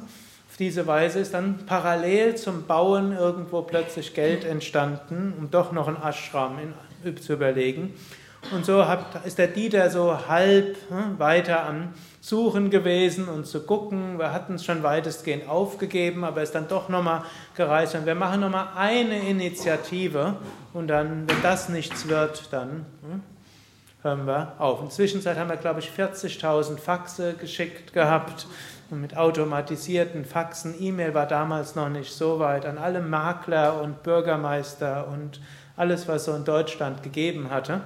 auf 0.50 0.58
diese 0.58 0.86
Weise 0.88 1.20
ist 1.20 1.34
dann 1.34 1.65
parallel 1.65 2.36
zum 2.36 2.63
Bauen 2.63 3.17
irgendwo 3.17 3.62
plötzlich 3.62 4.13
Geld 4.13 4.46
entstanden, 4.46 5.34
um 5.38 5.51
doch 5.51 5.72
noch 5.72 5.88
einen 5.88 6.01
Ashram 6.01 6.58
in, 7.03 7.17
zu 7.17 7.34
überlegen. 7.34 7.94
Und 8.53 8.65
so 8.65 8.86
ist 9.25 9.38
der 9.38 9.48
Dieter 9.48 9.89
so 9.89 10.27
halb 10.27 10.77
hm, 10.89 11.20
weiter 11.20 11.65
am 11.65 11.89
Suchen 12.25 12.72
gewesen 12.72 13.27
und 13.27 13.46
zu 13.46 13.67
gucken. 13.67 14.17
Wir 14.17 14.34
hatten 14.34 14.55
es 14.55 14.65
schon 14.65 14.82
weitestgehend 14.82 15.48
aufgegeben, 15.48 16.24
aber 16.24 16.41
es 16.41 16.50
ist 16.50 16.55
dann 16.55 16.67
doch 16.67 16.89
nochmal 16.89 17.22
gereist. 17.55 17.94
Und 17.94 18.08
wir 18.08 18.15
machen 18.15 18.41
nochmal 18.41 18.70
eine 18.75 19.20
Initiative 19.29 20.38
und 20.74 20.88
dann, 20.88 21.29
wenn 21.29 21.41
das 21.44 21.70
nichts 21.70 22.08
wird, 22.08 22.51
dann 22.51 22.88
hm, 23.03 23.22
hören 24.01 24.25
wir 24.25 24.53
auf. 24.58 24.79
In 24.79 24.86
der 24.86 24.96
Zwischenzeit 24.96 25.38
haben 25.38 25.51
wir, 25.51 25.58
glaube 25.58 25.82
ich, 25.82 25.91
40.000 25.91 26.79
Faxe 26.79 27.36
geschickt 27.36 27.94
gehabt. 27.94 28.48
Und 28.89 29.01
mit 29.01 29.15
automatisierten 29.15 30.25
Faxen. 30.25 30.74
E-Mail 30.79 31.13
war 31.13 31.27
damals 31.27 31.75
noch 31.75 31.89
nicht 31.89 32.12
so 32.12 32.39
weit. 32.39 32.65
An 32.65 32.79
alle 32.79 33.01
Makler 33.01 33.79
und 33.79 34.01
Bürgermeister 34.01 35.08
und 35.10 35.41
alles, 35.77 36.08
was 36.08 36.25
so 36.25 36.34
in 36.34 36.44
Deutschland 36.44 37.03
gegeben 37.03 37.51
hatte. 37.51 37.82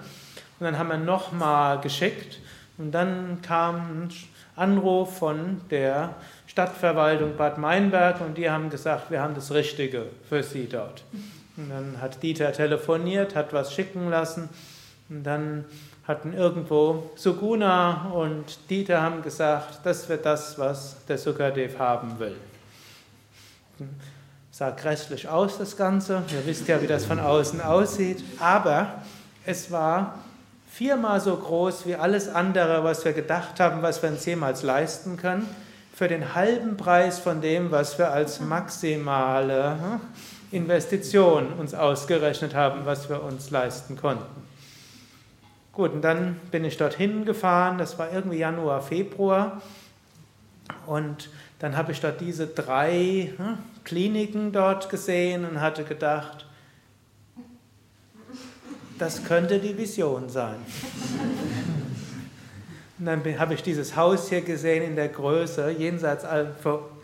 Und 0.60 0.66
dann 0.66 0.78
haben 0.78 0.88
wir 0.88 0.98
nochmal 0.98 1.82
geschickt 1.82 2.40
und 2.80 2.94
dann 2.94 3.42
kam 3.42 4.08
Anruf 4.60 5.18
von 5.18 5.62
der 5.72 6.16
Stadtverwaltung 6.48 7.38
Bad 7.38 7.58
Meinberg 7.58 8.22
und 8.22 8.38
die 8.38 8.50
haben 8.50 8.70
gesagt, 8.70 9.10
wir 9.10 9.22
haben 9.22 9.36
das 9.36 9.54
Richtige 9.54 10.08
für 10.28 10.44
Sie 10.44 10.68
dort. 10.68 11.04
Und 11.58 11.70
dann 11.70 12.02
hat 12.02 12.22
Dieter 12.22 12.52
telefoniert, 12.52 13.36
hat 13.36 13.54
was 13.54 13.74
schicken 13.74 14.10
lassen 14.10 14.50
und 15.10 15.24
dann 15.24 15.66
hatten 16.08 16.34
irgendwo 16.34 17.12
Suguna 17.16 18.12
und 18.14 18.58
Dieter 18.70 19.02
haben 19.02 19.22
gesagt, 19.22 19.80
das 19.84 20.10
wird 20.10 20.26
das, 20.26 20.58
was 20.58 20.98
der 21.08 21.18
Sukadev 21.18 21.78
haben 21.78 22.18
will. 22.18 22.36
Sah 24.52 24.72
grässlich 24.72 25.28
aus, 25.30 25.58
das 25.58 25.78
Ganze. 25.78 26.24
Ihr 26.34 26.46
wisst 26.46 26.68
ja, 26.68 26.82
wie 26.82 26.88
das 26.88 27.06
von 27.06 27.20
außen 27.20 27.62
aussieht. 27.62 28.24
Aber 28.40 29.04
es 29.46 29.72
war 29.72 30.16
viermal 30.70 31.20
so 31.20 31.36
groß 31.36 31.86
wie 31.86 31.96
alles 31.96 32.30
andere, 32.30 32.84
was 32.84 33.04
wir 33.04 33.14
gedacht 33.14 33.60
haben, 33.60 33.82
was 33.82 34.02
wir 34.02 34.10
uns 34.10 34.26
jemals 34.26 34.64
leisten 34.64 35.18
können, 35.18 35.48
für 35.94 36.08
den 36.08 36.34
halben 36.36 36.78
Preis 36.78 37.20
von 37.20 37.42
dem, 37.42 37.72
was 37.72 37.98
wir 37.98 38.12
als 38.12 38.40
maximale 38.40 39.72
hm, 39.72 40.02
Investition 40.52 41.48
uns 41.54 41.74
ausgerechnet 41.74 42.56
haben, 42.56 42.86
was 42.86 43.10
wir 43.10 43.22
uns 43.22 43.52
leisten 43.52 43.98
konnten. 43.98 44.48
Gut, 45.74 45.94
und 45.94 46.02
dann 46.02 46.40
bin 46.52 46.64
ich 46.64 46.78
dorthin 46.78 47.26
gefahren, 47.26 47.78
das 47.78 48.00
war 48.00 48.12
irgendwie 48.14 48.38
Januar, 48.38 48.82
Februar, 48.82 49.62
und 50.86 51.30
dann 51.60 51.76
habe 51.76 51.92
ich 51.92 52.00
dort 52.00 52.22
diese 52.22 52.48
drei 52.48 53.34
hm, 53.36 53.58
Kliniken 53.84 54.52
dort 54.52 54.90
gesehen 54.90 55.46
und 55.46 55.60
hatte 55.60 55.84
gedacht, 55.84 56.46
das 59.00 59.24
könnte 59.24 59.60
die 59.60 59.76
Vision 59.78 60.30
sein. 60.30 60.58
Und 63.00 63.06
dann 63.06 63.40
habe 63.40 63.54
ich 63.54 63.64
dieses 63.64 63.96
Haus 63.96 64.28
hier 64.28 64.42
gesehen 64.42 64.84
in 64.84 64.98
der 64.98 65.08
Größe, 65.08 65.72
jenseits, 65.72 66.26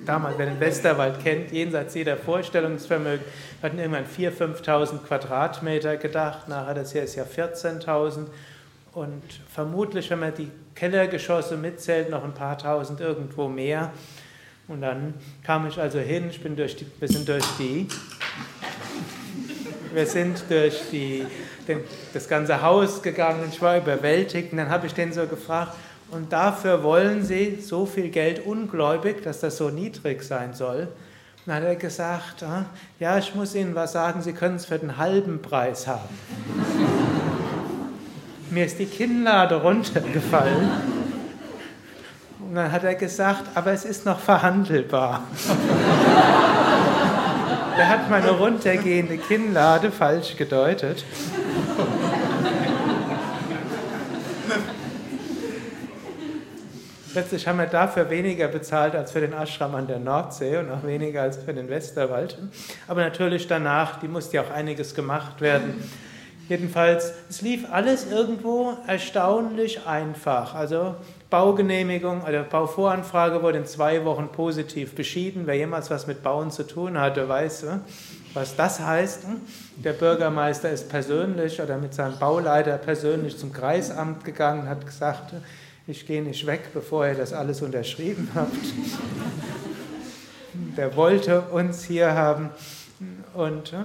damals, 0.06 0.38
wer 0.38 0.46
den 0.46 0.60
Westerwald 0.60 1.24
kennt, 1.24 1.54
jenseits 1.54 1.96
jeder 1.96 2.18
Vorstellungsvermögen. 2.18 3.26
Wir 3.62 3.70
hatten 3.70 3.80
irgendwann 3.80 4.04
4.000, 4.04 4.62
5.000 4.62 4.98
Quadratmeter 5.08 5.96
gedacht, 5.96 6.50
nachher 6.50 6.74
das 6.74 6.92
hier 6.92 7.04
ist 7.04 7.16
ja 7.16 7.24
14.000. 7.24 8.26
Und 8.94 9.24
vermutlich, 9.54 10.10
wenn 10.10 10.20
man 10.20 10.36
die 10.36 10.52
Kellergeschosse 10.76 11.56
mitzählt, 11.56 12.10
noch 12.10 12.26
ein 12.26 12.34
paar 12.34 12.58
tausend 12.58 13.00
irgendwo 13.00 13.48
mehr. 13.48 13.94
Und 14.68 14.82
dann 14.82 15.14
kam 15.44 15.66
ich 15.68 15.80
also 15.80 16.00
hin, 16.00 16.30
ich 16.30 16.42
bin 16.42 16.58
durch 16.58 16.76
die, 16.76 16.88
wir 17.00 17.08
sind 17.08 17.30
durch 17.30 17.46
die, 17.58 17.88
wir 19.96 20.06
sind 20.06 20.44
durch 20.50 20.84
die 20.92 21.26
den, 21.68 21.80
das 22.14 22.28
ganze 22.28 22.62
Haus 22.62 23.02
gegangen 23.02 23.44
und 23.44 23.54
ich 23.54 23.62
war 23.62 23.78
überwältigt. 23.78 24.52
Und 24.52 24.58
dann 24.58 24.70
habe 24.70 24.88
ich 24.88 24.94
den 24.94 25.14
so 25.14 25.26
gefragt, 25.26 25.74
und 26.12 26.32
dafür 26.32 26.84
wollen 26.84 27.24
Sie 27.24 27.60
so 27.62 27.86
viel 27.86 28.10
Geld 28.10 28.46
ungläubig, 28.46 29.24
dass 29.24 29.40
das 29.40 29.58
so 29.58 29.70
niedrig 29.70 30.22
sein 30.24 30.54
soll? 30.54 30.82
Und 30.82 31.48
dann 31.48 31.56
hat 31.56 31.64
er 31.64 31.76
gesagt, 31.76 32.44
ah, 32.44 32.66
ja, 33.00 33.18
ich 33.18 33.34
muss 33.34 33.56
Ihnen 33.56 33.74
was 33.74 33.94
sagen, 33.94 34.22
Sie 34.22 34.34
können 34.34 34.58
es 34.58 34.66
für 34.66 34.78
den 34.78 34.98
halben 34.98 35.42
Preis 35.42 35.88
haben. 35.88 36.10
Mir 38.52 38.66
ist 38.66 38.78
die 38.78 38.86
Kinnlade 38.86 39.56
runtergefallen. 39.56 40.70
Und 42.40 42.56
dann 42.56 42.72
hat 42.72 42.84
er 42.84 42.96
gesagt, 42.96 43.44
aber 43.56 43.72
es 43.72 43.86
ist 43.86 44.06
noch 44.06 44.20
verhandelbar. 44.20 45.24
er 47.78 47.90
hat 47.90 48.10
meine 48.10 48.32
runtergehende 48.32 49.18
Kinnlade 49.18 49.92
falsch 49.92 50.38
gedeutet. 50.38 51.04
Letztlich 57.14 57.48
haben 57.48 57.60
wir 57.60 57.68
dafür 57.68 58.10
weniger 58.10 58.50
bezahlt 58.50 58.94
als 58.94 59.12
für 59.12 59.22
den 59.22 59.32
Ashram 59.32 59.74
an 59.74 59.88
der 59.88 60.00
Nordsee 60.00 60.58
und 60.58 60.70
auch 60.70 60.84
weniger 60.84 61.22
als 61.22 61.38
für 61.38 61.54
den 61.54 61.70
Westerwald. 61.70 62.38
Aber 62.88 63.02
natürlich 63.02 63.48
danach, 63.48 64.00
die 64.02 64.10
musste 64.10 64.36
ja 64.36 64.44
auch 64.44 64.52
einiges 64.52 64.96
gemacht 64.96 65.40
werden. 65.40 65.82
Jedenfalls, 66.48 67.14
es 67.28 67.42
lief 67.42 67.66
alles 67.72 68.12
irgendwo 68.12 68.74
erstaunlich 68.86 69.86
einfach. 69.88 70.54
Also 70.54 70.96
Baugenehmigung 71.32 72.22
oder 72.22 72.44
Bauvoranfrage 72.44 73.42
wurde 73.42 73.58
in 73.58 73.66
zwei 73.66 74.06
Wochen 74.06 74.30
positiv 74.30 74.94
beschieden. 74.94 75.48
Wer 75.48 75.56
jemals 75.56 75.90
was 75.90 76.06
mit 76.06 76.22
Bauen 76.22 76.52
zu 76.52 76.64
tun 76.64 77.00
hatte, 77.00 77.28
weiß, 77.28 77.66
was 78.36 78.56
das 78.56 78.80
heißt. 78.80 79.24
Der 79.78 79.94
Bürgermeister 79.94 80.70
ist 80.70 80.88
persönlich 80.88 81.60
oder 81.60 81.78
mit 81.78 81.96
seinem 81.96 82.20
Bauleiter 82.20 82.78
persönlich 82.78 83.38
zum 83.38 83.52
Kreisamt 83.52 84.24
gegangen, 84.24 84.70
hat 84.70 84.86
gesagt, 84.86 85.34
ich 85.88 86.06
gehe 86.06 86.22
nicht 86.22 86.46
weg, 86.46 86.70
bevor 86.74 87.08
ihr 87.08 87.16
das 87.16 87.34
alles 87.34 87.64
unterschrieben 87.64 88.30
habt. 88.36 88.54
Der 90.78 90.96
wollte 90.96 91.42
uns 91.42 91.84
hier 91.84 92.14
haben 92.14 92.52
und 93.34 93.74
äh, 93.74 93.78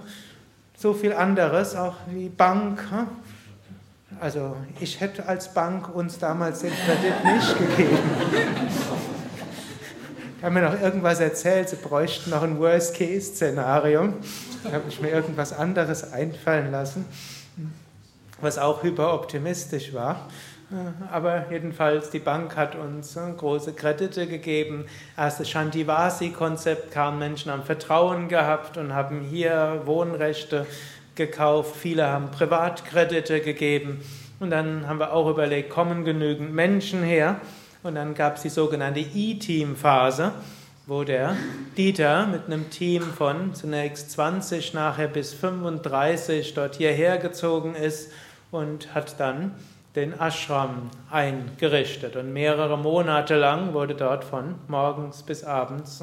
so 0.80 0.94
viel 0.94 1.12
anderes, 1.12 1.76
auch 1.76 1.96
die 2.10 2.30
Bank. 2.30 2.82
Also 4.18 4.56
ich 4.80 4.98
hätte 4.98 5.28
als 5.28 5.52
Bank 5.52 5.94
uns 5.94 6.18
damals 6.18 6.60
den 6.60 6.72
Kredit 6.72 7.22
nicht 7.22 7.58
gegeben. 7.58 7.98
Ich 10.38 10.42
habe 10.42 10.54
mir 10.54 10.62
noch 10.62 10.80
irgendwas 10.80 11.20
erzählt, 11.20 11.68
sie 11.68 11.76
bräuchten 11.76 12.30
noch 12.30 12.42
ein 12.42 12.58
Worst-Case-Szenario. 12.58 14.14
Da 14.64 14.72
habe 14.72 14.84
ich 14.88 14.98
mir 15.02 15.10
irgendwas 15.10 15.52
anderes 15.52 16.14
einfallen 16.14 16.72
lassen, 16.72 17.04
was 18.40 18.56
auch 18.56 18.82
hyperoptimistisch 18.82 19.92
war. 19.92 20.28
Aber 21.10 21.46
jedenfalls, 21.50 22.10
die 22.10 22.20
Bank 22.20 22.56
hat 22.56 22.76
uns 22.76 23.16
äh, 23.16 23.32
große 23.36 23.72
Kredite 23.72 24.28
gegeben. 24.28 24.84
Erst 25.16 25.40
das 25.40 25.50
Shantivasi-Konzept 25.50 26.92
kam, 26.92 27.18
Menschen 27.18 27.50
haben 27.50 27.64
Vertrauen 27.64 28.28
gehabt 28.28 28.76
und 28.76 28.94
haben 28.94 29.20
hier 29.20 29.82
Wohnrechte 29.84 30.66
gekauft. 31.16 31.74
Viele 31.74 32.06
haben 32.06 32.30
Privatkredite 32.30 33.40
gegeben. 33.40 34.00
Und 34.38 34.50
dann 34.50 34.86
haben 34.86 35.00
wir 35.00 35.12
auch 35.12 35.28
überlegt, 35.28 35.70
kommen 35.70 36.04
genügend 36.04 36.54
Menschen 36.54 37.02
her? 37.02 37.40
Und 37.82 37.96
dann 37.96 38.14
gab 38.14 38.36
es 38.36 38.42
die 38.42 38.48
sogenannte 38.48 39.00
E-Team-Phase, 39.00 40.32
wo 40.86 41.02
der 41.02 41.34
Dieter 41.76 42.26
mit 42.26 42.46
einem 42.46 42.70
Team 42.70 43.02
von 43.02 43.54
zunächst 43.54 44.12
20, 44.12 44.72
nachher 44.72 45.08
bis 45.08 45.34
35 45.34 46.54
dort 46.54 46.76
hierher 46.76 47.18
gezogen 47.18 47.74
ist 47.74 48.12
und 48.50 48.94
hat 48.94 49.18
dann 49.18 49.52
den 49.96 50.18
Ashram 50.18 50.90
eingerichtet. 51.10 52.16
Und 52.16 52.32
mehrere 52.32 52.78
Monate 52.78 53.36
lang 53.36 53.74
wurde 53.74 53.94
dort 53.94 54.24
von 54.24 54.54
morgens 54.68 55.22
bis 55.22 55.44
abends 55.44 56.02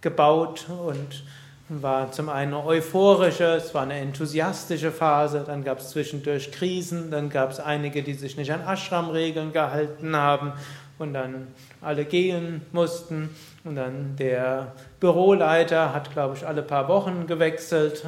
gebaut 0.00 0.66
und 0.68 1.24
war 1.68 2.12
zum 2.12 2.28
einen 2.28 2.54
eine 2.54 2.64
euphorische, 2.64 3.56
es 3.56 3.74
war 3.74 3.82
eine 3.82 3.94
enthusiastische 3.94 4.92
Phase, 4.92 5.42
dann 5.44 5.64
gab 5.64 5.80
es 5.80 5.90
zwischendurch 5.90 6.52
Krisen, 6.52 7.10
dann 7.10 7.28
gab 7.28 7.50
es 7.50 7.58
einige, 7.58 8.04
die 8.04 8.14
sich 8.14 8.36
nicht 8.36 8.52
an 8.52 8.60
Ashram-Regeln 8.60 9.52
gehalten 9.52 10.14
haben. 10.14 10.52
Und 10.98 11.12
dann 11.12 11.48
alle 11.82 12.06
gehen 12.06 12.62
mussten. 12.72 13.28
Und 13.64 13.74
dann 13.74 14.16
der 14.16 14.72
Büroleiter 14.98 15.92
hat, 15.92 16.10
glaube 16.10 16.36
ich, 16.36 16.46
alle 16.46 16.62
paar 16.62 16.88
Wochen 16.88 17.26
gewechselt 17.26 18.04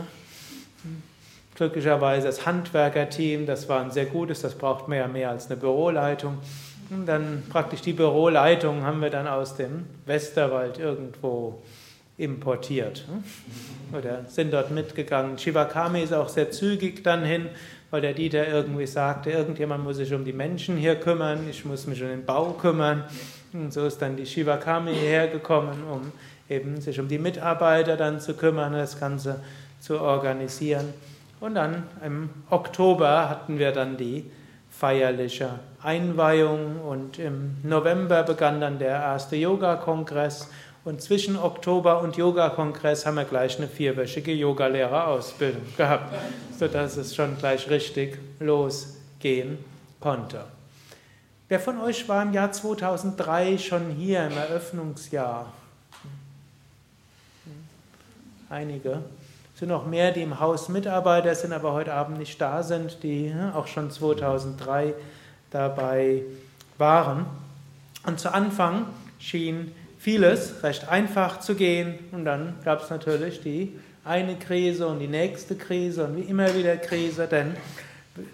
Glücklicherweise 1.59 2.29
das 2.29 2.47
Handwerkerteam, 2.47 3.45
das 3.45 3.69
war 3.69 3.81
ein 3.81 3.91
sehr 3.91 4.07
gutes, 4.07 4.43
das 4.43 4.55
braucht 4.55 4.87
mehr, 4.87 5.09
mehr 5.09 5.31
als 5.31 5.51
eine 5.51 5.57
Büroleitung. 5.57 6.39
Und 6.89 7.07
dann 7.07 7.43
praktisch 7.51 7.81
die 7.81 7.95
Büroleitung 7.95 8.85
haben 8.85 9.03
wir 9.03 9.11
dann 9.11 9.27
aus 9.27 9.57
dem 9.57 9.85
Westerwald 10.07 10.79
irgendwo 10.79 11.61
importiert. 12.17 13.05
Oder 13.93 14.25
sind 14.29 14.53
dort 14.53 14.71
mitgegangen. 14.71 15.37
Shivakami 15.37 16.03
ist 16.03 16.15
auch 16.15 16.29
sehr 16.29 16.53
zügig 16.53 17.03
dann 17.03 17.25
hin, 17.25 17.47
weil 17.91 18.03
der 18.03 18.13
Dieter 18.13 18.47
irgendwie 18.47 18.87
sagte, 18.87 19.33
irgendjemand 19.33 19.83
muss 19.83 19.97
sich 19.97 20.15
um 20.15 20.25
die 20.25 20.33
Menschen 20.33 20.77
hier 20.77 20.95
kümmern, 20.95 21.49
ich 21.51 21.65
muss 21.65 21.89
mich 21.89 22.01
um 22.01 22.09
den 22.09 22.25
Bau 22.25 22.53
kümmern. 22.53 23.03
Und 23.53 23.73
so 23.73 23.85
ist 23.85 24.01
dann 24.01 24.17
die 24.17 24.27
Shivakami 24.27 24.95
hergekommen, 24.95 25.83
um 25.91 26.13
eben 26.49 26.81
sich 26.81 27.01
um 27.01 27.09
die 27.09 27.19
Mitarbeiter 27.19 27.97
dann 27.97 28.21
zu 28.21 28.35
kümmern, 28.35 28.75
das 28.75 29.01
Ganze 29.01 29.41
zu 29.81 30.01
organisieren. 30.01 30.95
Und 31.41 31.55
dann 31.55 31.85
im 32.05 32.31
Oktober 32.51 33.29
hatten 33.29 33.59
wir 33.59 33.73
dann 33.73 33.97
die 33.97 34.31
feierliche 34.71 35.61
Einweihung 35.83 36.81
und 36.81 37.19
im 37.19 37.57
November 37.63 38.23
begann 38.23 38.61
dann 38.61 38.79
der 38.79 38.97
erste 38.97 39.37
Yoga-Kongress 39.37 40.49
und 40.85 41.03
zwischen 41.03 41.37
Oktober 41.37 42.01
und 42.01 42.17
Yoga-Kongress 42.17 43.05
haben 43.05 43.17
wir 43.17 43.25
gleich 43.25 43.59
eine 43.59 43.69
vierwöchige 43.69 44.33
Yogalehrerausbildung 44.33 45.63
gehabt, 45.77 46.15
sodass 46.59 46.97
es 46.97 47.15
schon 47.15 47.37
gleich 47.37 47.69
richtig 47.69 48.19
losgehen 48.41 49.59
konnte. 50.01 50.45
Wer 51.49 51.61
von 51.61 51.81
euch 51.81 52.09
war 52.09 52.23
im 52.23 52.33
Jahr 52.33 52.53
2003 52.53 53.59
schon 53.59 53.91
hier 53.91 54.27
im 54.27 54.37
Eröffnungsjahr? 54.37 55.53
Einige 58.51 59.03
sind 59.59 59.71
noch 59.71 59.87
mehr, 59.87 60.13
die 60.13 60.23
im 60.23 60.39
Haus 60.39 60.69
Mitarbeiter 60.69 61.35
sind, 61.35 61.53
aber 61.53 61.73
heute 61.73 61.93
Abend 61.93 62.19
nicht 62.19 62.41
da 62.41 62.63
sind, 62.63 63.03
die 63.03 63.35
auch 63.55 63.67
schon 63.67 63.91
2003 63.91 64.95
dabei 65.51 66.23
waren. 66.77 67.27
Und 68.07 68.21
zu 68.21 68.33
Anfang 68.33 68.87
schien 69.19 69.73
vieles 69.99 70.63
recht 70.63 70.89
einfach 70.89 71.41
zu 71.41 71.57
gehen 71.57 71.99
und 72.13 72.25
dann 72.25 72.55
gab 72.65 72.85
es 72.85 72.91
natürlich 72.91 73.41
die 73.41 73.77
eine 74.05 74.37
Krise 74.37 74.87
und 74.87 75.01
die 75.01 75.09
nächste 75.09 75.57
Krise 75.57 76.05
und 76.05 76.17
wie 76.17 76.31
immer 76.31 76.55
wieder 76.55 76.77
Krise, 76.77 77.27
denn 77.27 77.57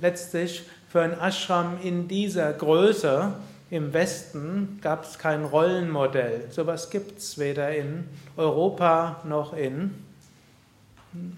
letztlich 0.02 0.64
für 0.90 1.00
ein 1.00 1.18
Ashram 1.18 1.78
in 1.82 2.06
dieser 2.06 2.52
Größe 2.52 3.32
im 3.70 3.94
Westen 3.94 4.78
gab 4.82 5.04
es 5.04 5.18
kein 5.18 5.46
Rollenmodell. 5.46 6.48
Sowas 6.50 6.90
gibt 6.90 7.18
es 7.18 7.38
weder 7.38 7.74
in 7.74 8.04
Europa 8.36 9.22
noch 9.24 9.56
in 9.56 10.04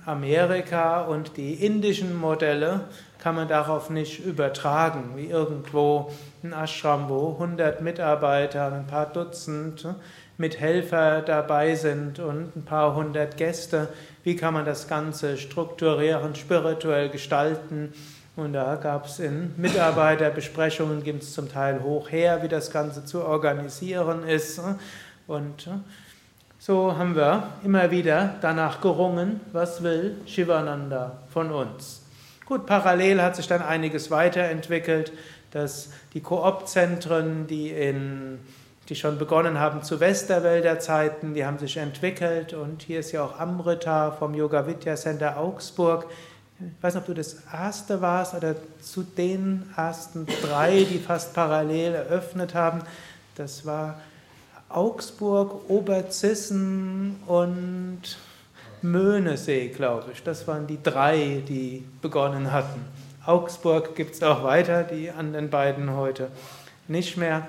Amerika 0.04 1.02
und 1.02 1.36
die 1.36 1.54
indischen 1.54 2.16
Modelle 2.16 2.88
kann 3.18 3.34
man 3.34 3.48
darauf 3.48 3.90
nicht 3.90 4.24
übertragen, 4.24 5.12
wie 5.16 5.26
irgendwo 5.26 6.10
ein 6.42 6.52
Ashram, 6.52 7.08
wo 7.08 7.32
100 7.32 7.82
Mitarbeiter, 7.82 8.72
ein 8.72 8.86
paar 8.86 9.06
Dutzend 9.06 9.86
mit 10.38 10.60
Helfer 10.60 11.22
dabei 11.22 11.74
sind 11.74 12.18
und 12.18 12.56
ein 12.56 12.64
paar 12.64 12.94
hundert 12.94 13.36
Gäste. 13.36 13.88
Wie 14.22 14.36
kann 14.36 14.54
man 14.54 14.64
das 14.64 14.88
Ganze 14.88 15.38
strukturieren, 15.38 16.34
spirituell 16.34 17.08
gestalten? 17.08 17.92
Und 18.36 18.52
da 18.52 18.76
gab 18.76 19.06
es 19.06 19.18
in 19.18 19.54
Mitarbeiterbesprechungen, 19.56 21.02
gibt 21.02 21.22
es 21.22 21.32
zum 21.32 21.50
Teil 21.50 21.82
hoch 21.82 22.10
her, 22.10 22.42
wie 22.42 22.48
das 22.48 22.70
Ganze 22.70 23.04
zu 23.04 23.24
organisieren 23.24 24.24
ist. 24.24 24.60
Und 25.26 25.68
so 26.66 26.98
haben 26.98 27.14
wir 27.14 27.44
immer 27.62 27.92
wieder 27.92 28.35
danach 28.40 28.81
gerungen, 28.81 29.38
was 29.52 29.85
will 29.85 30.16
Shivananda 30.26 31.12
von 31.33 31.52
uns. 31.52 32.02
Gut, 32.44 32.66
parallel 32.66 33.22
hat 33.22 33.37
sich 33.37 33.46
dann 33.46 33.62
einiges 33.62 34.11
weiterentwickelt, 34.11 35.12
dass 35.52 35.90
die 36.12 36.20
Koop-Zentren, 36.20 37.46
die, 37.46 37.72
die 38.88 38.96
schon 38.96 39.16
begonnen 39.16 39.61
haben 39.61 39.85
zu 39.85 40.00
Westerwälder 40.00 40.81
Zeiten, 40.81 41.35
die 41.35 41.46
haben 41.46 41.61
sich 41.61 41.76
entwickelt 41.76 42.52
und 42.52 42.83
hier 42.83 42.98
ist 42.98 43.12
ja 43.12 43.22
auch 43.22 43.38
Amrita 43.38 44.11
vom 44.11 44.35
Yoga 44.35 44.66
Vidya 44.66 44.96
Center 44.96 45.37
Augsburg. 45.37 46.07
Ich 46.59 46.83
weiß 46.83 46.94
nicht, 46.94 47.02
ob 47.02 47.07
du 47.07 47.14
das 47.14 47.44
erste 47.52 48.02
warst 48.02 48.35
oder 48.35 48.57
zu 48.81 49.05
den 49.05 49.70
ersten 49.76 50.26
drei, 50.42 50.85
die 50.90 50.98
fast 50.98 51.33
parallel 51.33 51.94
eröffnet 51.94 52.57
haben. 52.57 52.81
Das 53.37 53.64
war 53.64 54.00
Augsburg, 54.68 55.68
Oberzissen 55.68 57.16
und 57.26 58.00
Möhnesee, 58.83 59.68
glaube 59.68 60.11
ich. 60.12 60.22
Das 60.22 60.46
waren 60.46 60.66
die 60.66 60.83
drei, 60.83 61.42
die 61.48 61.85
begonnen 62.02 62.52
hatten. 62.52 62.85
Augsburg 63.24 63.96
gibt 63.96 64.14
es 64.14 64.22
auch 64.22 64.44
weiter, 64.44 64.85
die 64.85 65.11
anderen 65.11 65.50
beiden 65.50 65.94
heute 65.94 66.29
nicht 66.88 67.16
mehr. 67.16 67.48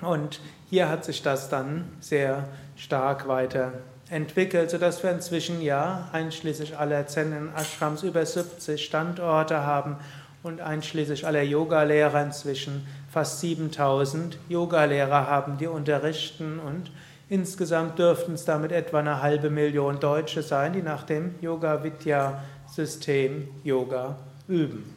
Und 0.00 0.40
hier 0.70 0.88
hat 0.88 1.04
sich 1.04 1.22
das 1.22 1.48
dann 1.48 1.84
sehr 2.00 2.48
stark 2.76 3.26
weiterentwickelt, 3.28 4.70
sodass 4.70 5.02
wir 5.02 5.10
inzwischen 5.10 5.60
ja 5.60 6.08
einschließlich 6.12 6.78
aller 6.78 7.06
Zen 7.06 7.50
Ashrams 7.56 8.02
über 8.02 8.24
70 8.24 8.82
Standorte 8.82 9.64
haben 9.64 9.96
und 10.42 10.60
einschließlich 10.60 11.26
aller 11.26 11.42
Yogalehrer 11.42 12.22
inzwischen 12.22 12.86
fast 13.10 13.40
7000 13.40 14.38
Yogalehrer 14.48 15.26
haben, 15.26 15.58
die 15.58 15.66
unterrichten 15.66 16.58
und 16.58 16.90
insgesamt 17.28 17.98
dürften 17.98 18.34
es 18.34 18.44
damit 18.44 18.72
etwa 18.72 18.98
eine 19.00 19.22
halbe 19.22 19.50
Million 19.50 20.00
Deutsche 20.00 20.42
sein, 20.42 20.72
die 20.72 20.82
nach 20.82 21.04
dem 21.04 21.34
Yoga 21.40 21.82
Vidya 21.82 22.42
System 22.70 23.48
Yoga 23.64 24.16
üben. 24.46 24.94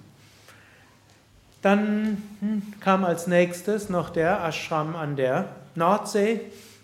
Dann 1.61 2.21
hm, 2.39 2.61
kam 2.79 3.05
als 3.05 3.27
nächstes 3.27 3.89
noch 3.89 4.09
der 4.09 4.43
Ashram 4.43 4.95
an 4.95 5.15
der 5.15 5.45
Nordsee, 5.75 6.41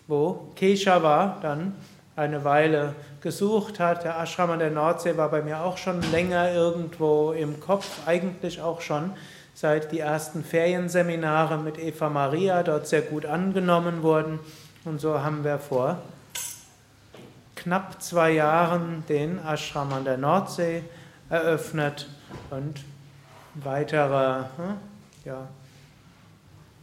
wo 0.07 0.51
Keshava 0.55 1.37
dann 1.41 1.73
eine 2.15 2.43
Weile 2.43 2.95
gesucht 3.21 3.79
hat. 3.79 4.03
Der 4.03 4.19
Ashram 4.19 4.51
an 4.51 4.59
der 4.59 4.71
Nordsee 4.71 5.17
war 5.17 5.29
bei 5.29 5.41
mir 5.41 5.61
auch 5.61 5.77
schon 5.77 6.01
länger 6.11 6.53
irgendwo 6.53 7.31
im 7.31 7.59
Kopf, 7.59 7.87
eigentlich 8.05 8.61
auch 8.61 8.81
schon 8.81 9.11
seit 9.57 9.91
die 9.91 10.01
ersten 10.01 10.43
Ferienseminare 10.43 11.57
mit 11.57 11.79
Eva 11.79 12.09
Maria 12.09 12.61
dort 12.61 12.85
sehr 12.85 13.01
gut 13.01 13.25
angenommen 13.25 14.03
wurden. 14.03 14.37
Und 14.85 15.01
so 15.01 15.23
haben 15.23 15.43
wir 15.43 15.57
vor 15.57 15.97
knapp 17.55 17.99
zwei 17.99 18.33
Jahren 18.33 19.03
den 19.09 19.39
Ashram 19.43 19.91
an 19.93 20.05
der 20.05 20.17
Nordsee 20.17 20.83
eröffnet 21.31 22.07
und 22.51 22.81
weitere 23.55 24.43
hm, 24.57 24.77
ja, 25.25 25.47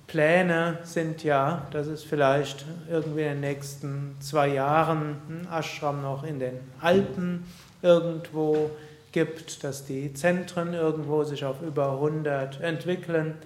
Pläne 0.09 0.79
sind 0.83 1.23
ja, 1.23 1.69
dass 1.71 1.87
es 1.87 2.03
vielleicht 2.03 2.65
irgendwie 2.91 3.23
in 3.23 3.35
den 3.35 3.41
nächsten 3.41 4.17
zwei 4.19 4.49
Jahren 4.49 5.17
ein 5.29 5.49
Ashram 5.49 6.03
noch 6.03 6.25
in 6.25 6.41
den 6.41 6.59
Alpen 6.81 7.45
irgendwo 7.83 8.73
gibt, 9.15 9.63
dass 9.65 9.87
die 9.87 10.13
Zentren 10.13 10.75
irgendwo 10.75 11.25
sich 11.25 11.45
auf 11.45 11.63
über 11.63 11.93
100 11.93 12.61
entwickeln. 12.61 13.37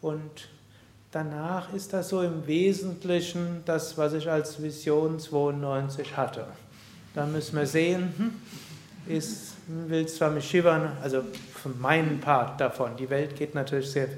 Und 0.00 0.48
danach 1.12 1.72
ist 1.72 1.92
das 1.92 2.08
so 2.08 2.22
im 2.22 2.46
Wesentlichen 2.46 3.62
das, 3.66 3.96
was 3.98 4.14
ich 4.14 4.28
als 4.28 4.60
Vision 4.60 5.20
92 5.20 6.16
hatte. 6.16 6.46
Da 7.14 7.26
müssen 7.26 7.56
wir 7.56 7.66
sehen, 7.66 8.14
hm, 8.16 9.14
ist, 9.14 9.52
will 9.66 10.08
Swami 10.08 10.40
Shivan, 10.40 10.96
also 11.02 11.22
von 11.62 11.78
meinem 11.78 12.18
Part 12.18 12.58
davon, 12.60 12.96
die 12.96 13.10
Welt 13.10 13.36
geht 13.36 13.54
natürlich 13.54 13.90
sehr, 13.90 14.08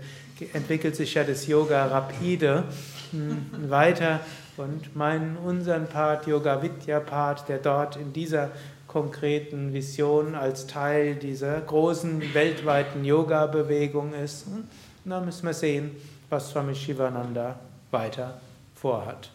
entwickelt 0.53 0.95
sich 0.95 1.15
ja 1.15 1.25
das 1.25 1.47
Yoga 1.49 1.87
rapide 1.87 2.65
hm, 3.11 3.69
weiter. 3.69 4.21
Und 4.57 4.95
mein, 4.95 5.37
unseren 5.39 5.89
Part, 5.89 6.29
Yoga 6.29 6.63
Vidya 6.63 7.01
Part, 7.01 7.49
der 7.49 7.59
dort 7.59 7.97
in 7.97 8.13
dieser 8.13 8.53
konkreten 8.95 9.73
Vision 9.73 10.37
als 10.37 10.69
Teil 10.69 11.17
dieser 11.17 11.61
großen 11.61 12.33
weltweiten 12.33 13.05
Yoga-Bewegung 13.05 14.15
ist. 14.15 14.47
Und 14.47 14.55
hm, 14.55 14.69
da 15.07 15.21
müssen 15.21 15.45
wir 15.47 15.53
sehen, 15.53 15.91
was 16.31 16.51
Swami 16.51 16.77
Shivananda 16.77 17.59
weiter 17.91 18.41
vorhat. 18.77 19.31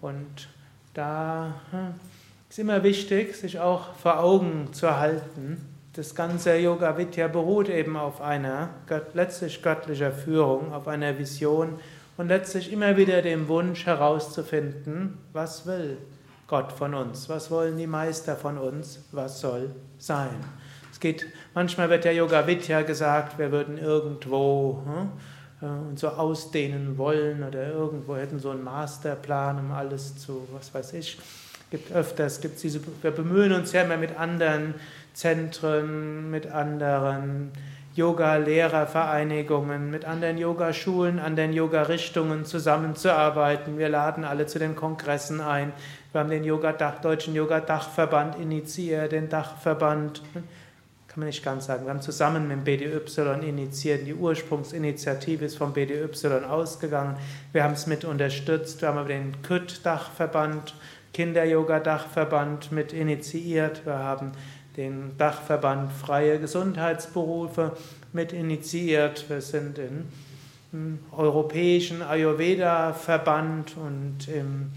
Und 0.00 0.50
da 0.94 1.56
hm, 1.72 1.94
ist 2.48 2.60
immer 2.60 2.84
wichtig, 2.84 3.34
sich 3.34 3.58
auch 3.58 3.92
vor 3.94 4.20
Augen 4.20 4.72
zu 4.72 4.96
halten. 4.96 5.66
Das 5.94 6.14
ganze 6.14 6.56
Yoga 6.58 6.96
Vidya 6.96 7.26
beruht 7.26 7.68
eben 7.68 7.96
auf 7.96 8.20
einer 8.20 8.68
letztlich 9.14 9.60
göttlicher 9.64 10.12
Führung, 10.12 10.72
auf 10.72 10.86
einer 10.86 11.18
Vision 11.18 11.80
und 12.16 12.28
letztlich 12.28 12.72
immer 12.72 12.96
wieder 12.96 13.22
dem 13.22 13.48
Wunsch 13.48 13.86
herauszufinden, 13.86 15.18
was 15.32 15.66
will 15.66 15.98
Gott 16.46 16.72
von 16.72 16.94
uns, 16.94 17.28
was 17.28 17.50
wollen 17.50 17.76
die 17.76 17.86
Meister 17.86 18.36
von 18.36 18.56
uns, 18.58 19.04
was 19.12 19.40
soll 19.40 19.74
sein. 19.98 20.36
Es 20.92 21.00
geht, 21.00 21.26
manchmal 21.54 21.90
wird 21.90 22.04
ja 22.04 22.12
Yoga 22.12 22.46
Vidya 22.46 22.82
gesagt, 22.82 23.38
wir 23.38 23.52
würden 23.52 23.78
irgendwo 23.78 24.82
hm, 24.86 25.10
äh, 25.60 25.66
und 25.66 25.98
so 25.98 26.08
ausdehnen 26.08 26.96
wollen 26.98 27.42
oder 27.42 27.68
irgendwo 27.68 28.16
hätten 28.16 28.38
so 28.38 28.50
einen 28.50 28.64
Masterplan, 28.64 29.58
um 29.58 29.72
alles 29.72 30.16
zu, 30.16 30.46
was 30.52 30.72
weiß 30.72 30.94
ich. 30.94 31.18
Gibt 31.70 31.92
öfters, 31.92 32.40
gibt 32.40 32.62
diese, 32.62 32.80
wir 33.02 33.10
bemühen 33.10 33.52
uns 33.52 33.72
ja 33.72 33.82
immer 33.82 33.96
mit 33.96 34.16
anderen 34.16 34.74
Zentren, 35.12 36.30
mit 36.30 36.46
anderen 36.46 37.50
Yoga-Lehrervereinigungen, 37.96 39.90
mit 39.90 40.04
anderen 40.04 40.38
Yogaschulen, 40.38 41.18
anderen 41.18 41.52
Yoga-Richtungen 41.52 42.44
zusammenzuarbeiten. 42.44 43.78
Wir 43.78 43.88
laden 43.88 44.24
alle 44.24 44.46
zu 44.46 44.58
den 44.58 44.76
Kongressen 44.76 45.40
ein. 45.40 45.72
Wir 46.12 46.20
haben 46.20 46.30
den 46.30 46.44
Yoga 46.44 46.70
-Dach, 46.70 47.00
Deutschen 47.00 47.34
Yoga-Dachverband 47.34 48.38
initiiert, 48.38 49.12
den 49.12 49.28
Dachverband 49.28 50.22
kann 51.16 51.22
man 51.22 51.28
nicht 51.28 51.42
ganz 51.42 51.64
sagen. 51.64 51.86
Wir 51.86 51.94
haben 51.94 52.02
zusammen 52.02 52.46
mit 52.46 52.58
dem 52.58 52.64
BDY 52.64 53.48
initiiert. 53.48 54.06
Die 54.06 54.12
Ursprungsinitiative 54.12 55.46
ist 55.46 55.56
vom 55.56 55.72
BDY 55.72 56.10
ausgegangen. 56.46 57.16
Wir 57.52 57.64
haben 57.64 57.72
es 57.72 57.86
mit 57.86 58.04
unterstützt. 58.04 58.82
Wir 58.82 58.88
haben 58.88 58.98
aber 58.98 59.08
den 59.08 59.40
KÜT-Dachverband, 59.40 60.74
Kinder-Yoga-Dachverband 61.14 62.70
mit 62.70 62.92
initiiert. 62.92 63.86
Wir 63.86 63.98
haben 63.98 64.32
den 64.76 65.16
Dachverband 65.16 65.92
Freie 65.92 66.38
Gesundheitsberufe 66.38 67.72
mit 68.12 68.32
initiiert. 68.32 69.28
Wir 69.28 69.40
sind 69.40 69.78
im 70.72 70.98
Europäischen 71.12 72.02
Ayurveda-Verband 72.02 73.76
und 73.76 74.28
im 74.28 74.72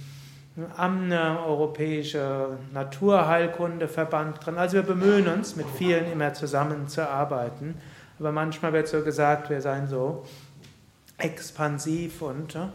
AMNE, 0.76 1.40
Europäische 1.46 2.58
Naturheilkundeverband 2.74 4.46
drin. 4.46 4.58
Also 4.58 4.76
wir 4.76 4.84
bemühen 4.84 5.28
uns, 5.28 5.56
mit 5.56 5.68
vielen 5.78 6.12
immer 6.12 6.34
zusammenzuarbeiten. 6.34 7.76
Aber 8.20 8.32
manchmal 8.32 8.74
wird 8.74 8.88
so 8.88 9.02
gesagt, 9.02 9.50
wir 9.50 9.62
seien 9.62 9.88
so 9.88 10.26
expansiv 11.18 12.22
und 12.22 12.56
äh, 12.56 12.68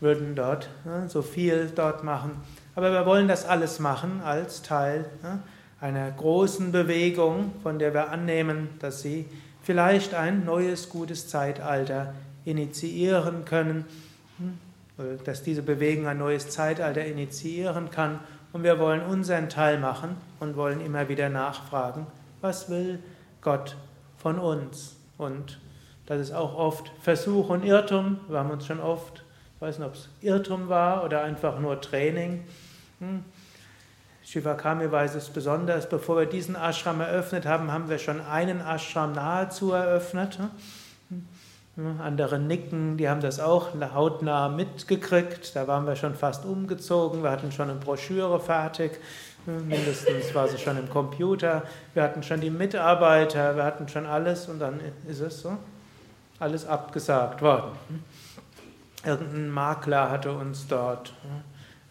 würden 0.00 0.34
dort 0.34 0.68
äh, 0.84 1.08
so 1.08 1.22
viel 1.22 1.70
dort 1.74 2.04
machen. 2.04 2.32
Aber 2.74 2.92
wir 2.92 3.06
wollen 3.06 3.28
das 3.28 3.44
alles 3.44 3.78
machen 3.78 4.20
als 4.24 4.62
Teil 4.62 5.06
äh, 5.22 5.36
einer 5.82 6.10
großen 6.10 6.72
Bewegung, 6.72 7.52
von 7.62 7.78
der 7.78 7.92
wir 7.92 8.10
annehmen, 8.10 8.70
dass 8.78 9.02
sie 9.02 9.26
vielleicht 9.62 10.14
ein 10.14 10.46
neues, 10.46 10.88
gutes 10.88 11.28
Zeitalter 11.28 12.14
initiieren 12.46 13.44
können. 13.44 13.84
Hm? 14.38 14.58
dass 15.24 15.42
diese 15.42 15.62
Bewegung 15.62 16.06
ein 16.06 16.18
neues 16.18 16.50
Zeitalter 16.50 17.04
initiieren 17.04 17.90
kann. 17.90 18.20
Und 18.52 18.62
wir 18.62 18.78
wollen 18.78 19.00
unseren 19.00 19.48
Teil 19.48 19.78
machen 19.78 20.16
und 20.40 20.56
wollen 20.56 20.84
immer 20.84 21.08
wieder 21.08 21.28
nachfragen, 21.28 22.06
was 22.40 22.68
will 22.68 22.98
Gott 23.40 23.76
von 24.18 24.38
uns? 24.38 24.96
Und 25.16 25.58
das 26.06 26.20
ist 26.20 26.32
auch 26.32 26.54
oft 26.54 26.92
Versuch 27.00 27.48
und 27.48 27.64
Irrtum. 27.64 28.20
Wir 28.28 28.38
haben 28.38 28.50
uns 28.50 28.66
schon 28.66 28.80
oft, 28.80 29.24
ich 29.56 29.62
weiß 29.62 29.78
nicht, 29.78 29.88
ob 29.88 29.94
es 29.94 30.08
Irrtum 30.20 30.68
war 30.68 31.04
oder 31.04 31.22
einfach 31.22 31.58
nur 31.58 31.80
Training. 31.80 32.44
Shivakami 34.24 34.90
weiß 34.90 35.14
es 35.14 35.30
besonders. 35.30 35.88
Bevor 35.88 36.18
wir 36.18 36.26
diesen 36.26 36.56
Ashram 36.56 37.00
eröffnet 37.00 37.46
haben, 37.46 37.72
haben 37.72 37.88
wir 37.88 37.98
schon 37.98 38.20
einen 38.20 38.60
Ashram 38.60 39.12
nahezu 39.12 39.72
eröffnet. 39.72 40.38
Andere 41.98 42.38
nicken, 42.38 42.98
die 42.98 43.08
haben 43.08 43.22
das 43.22 43.40
auch 43.40 43.70
hautnah 43.94 44.48
mitgekriegt. 44.48 45.56
Da 45.56 45.66
waren 45.66 45.86
wir 45.86 45.96
schon 45.96 46.14
fast 46.14 46.44
umgezogen. 46.44 47.22
Wir 47.22 47.30
hatten 47.30 47.50
schon 47.50 47.70
eine 47.70 47.78
Broschüre 47.78 48.38
fertig. 48.40 49.00
Mindestens 49.46 50.34
war 50.34 50.46
sie 50.46 50.58
schon 50.58 50.76
im 50.76 50.88
Computer. 50.88 51.64
Wir 51.94 52.04
hatten 52.04 52.22
schon 52.22 52.40
die 52.40 52.50
Mitarbeiter, 52.50 53.56
wir 53.56 53.64
hatten 53.64 53.88
schon 53.88 54.06
alles 54.06 54.48
und 54.48 54.60
dann 54.60 54.80
ist 55.08 55.20
es 55.20 55.40
so. 55.40 55.56
Alles 56.38 56.64
abgesagt 56.66 57.42
worden. 57.42 57.72
Irgendein 59.04 59.50
Makler 59.50 60.10
hatte 60.10 60.30
uns 60.32 60.68
dort 60.68 61.12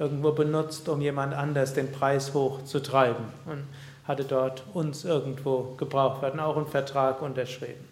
irgendwo 0.02 0.32
benutzt, 0.32 0.90
um 0.90 1.00
jemand 1.00 1.36
anders 1.36 1.76
den 1.76 1.92
Preis 1.92 2.34
hochzutreiben 2.34 3.24
und 3.46 3.64
hatte 4.08 4.24
dort 4.24 4.64
uns 4.74 5.06
irgendwo 5.06 5.76
gebraucht. 5.78 6.24
Wir 6.24 6.28
hatten 6.28 6.40
auch 6.40 6.58
einen 6.58 6.66
Vertrag 6.66 7.22
unterschrieben. 7.22 7.88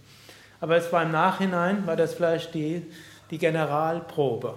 Aber 0.59 0.75
es 0.75 0.91
war 0.91 1.03
im 1.03 1.11
Nachhinein, 1.11 1.85
war 1.85 1.95
das 1.95 2.15
vielleicht 2.15 2.55
die, 2.55 2.83
die 3.29 3.37
Generalprobe. 3.37 4.55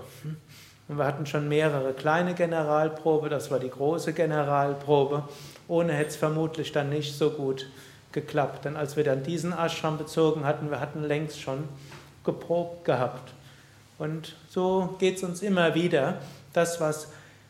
Und 0.89 0.97
wir 0.97 1.05
hatten 1.05 1.27
schon 1.27 1.47
mehrere 1.47 1.93
kleine 1.93 2.33
Generalprobe, 2.33 3.29
das 3.29 3.51
war 3.51 3.61
die 3.61 3.69
große 3.69 4.15
Generalprobe. 4.15 5.25
Ohne 5.69 5.93
hätte 5.93 6.09
es 6.09 6.17
vermutlich 6.17 6.73
dann 6.73 6.89
nicht 6.89 7.19
so 7.19 7.31
gut 7.31 7.67
geklappt. 8.13 8.65
Denn 8.65 8.79
als 8.79 8.97
wir 8.97 9.05
dann 9.05 9.23
diesen 9.23 9.53
Ashram 9.53 9.99
bezogen 9.99 10.47
hatten, 10.47 10.71
wir 10.71 10.81
hatten 10.81 11.03
längst 11.03 11.39
schon 11.39 11.69
geprobt 12.25 12.87
gehabt. 12.87 13.35
Und 13.99 14.37
so 14.49 14.97
geht 14.99 15.19
es 15.19 15.23
uns 15.23 15.43
immer 15.43 15.75
wieder. 15.75 16.17
Das, 16.55 16.81
was 16.81 17.09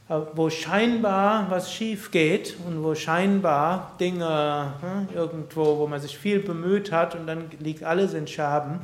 wo 0.09 0.51
scheinbar 0.51 1.51
was 1.51 1.73
schief 1.73 2.11
geht 2.11 2.57
und 2.67 2.83
wo 2.83 2.95
scheinbar 2.95 3.95
Dinge 4.01 4.75
hm, 4.81 5.09
irgendwo, 5.15 5.79
wo 5.79 5.87
man 5.87 6.01
sich 6.01 6.19
viel 6.19 6.41
bemüht 6.41 6.93
hat 6.93 7.15
und 7.15 7.27
dann 7.27 7.51
liegt 7.61 7.85
alles 7.85 8.15
in 8.15 8.27
Scherben, 8.27 8.81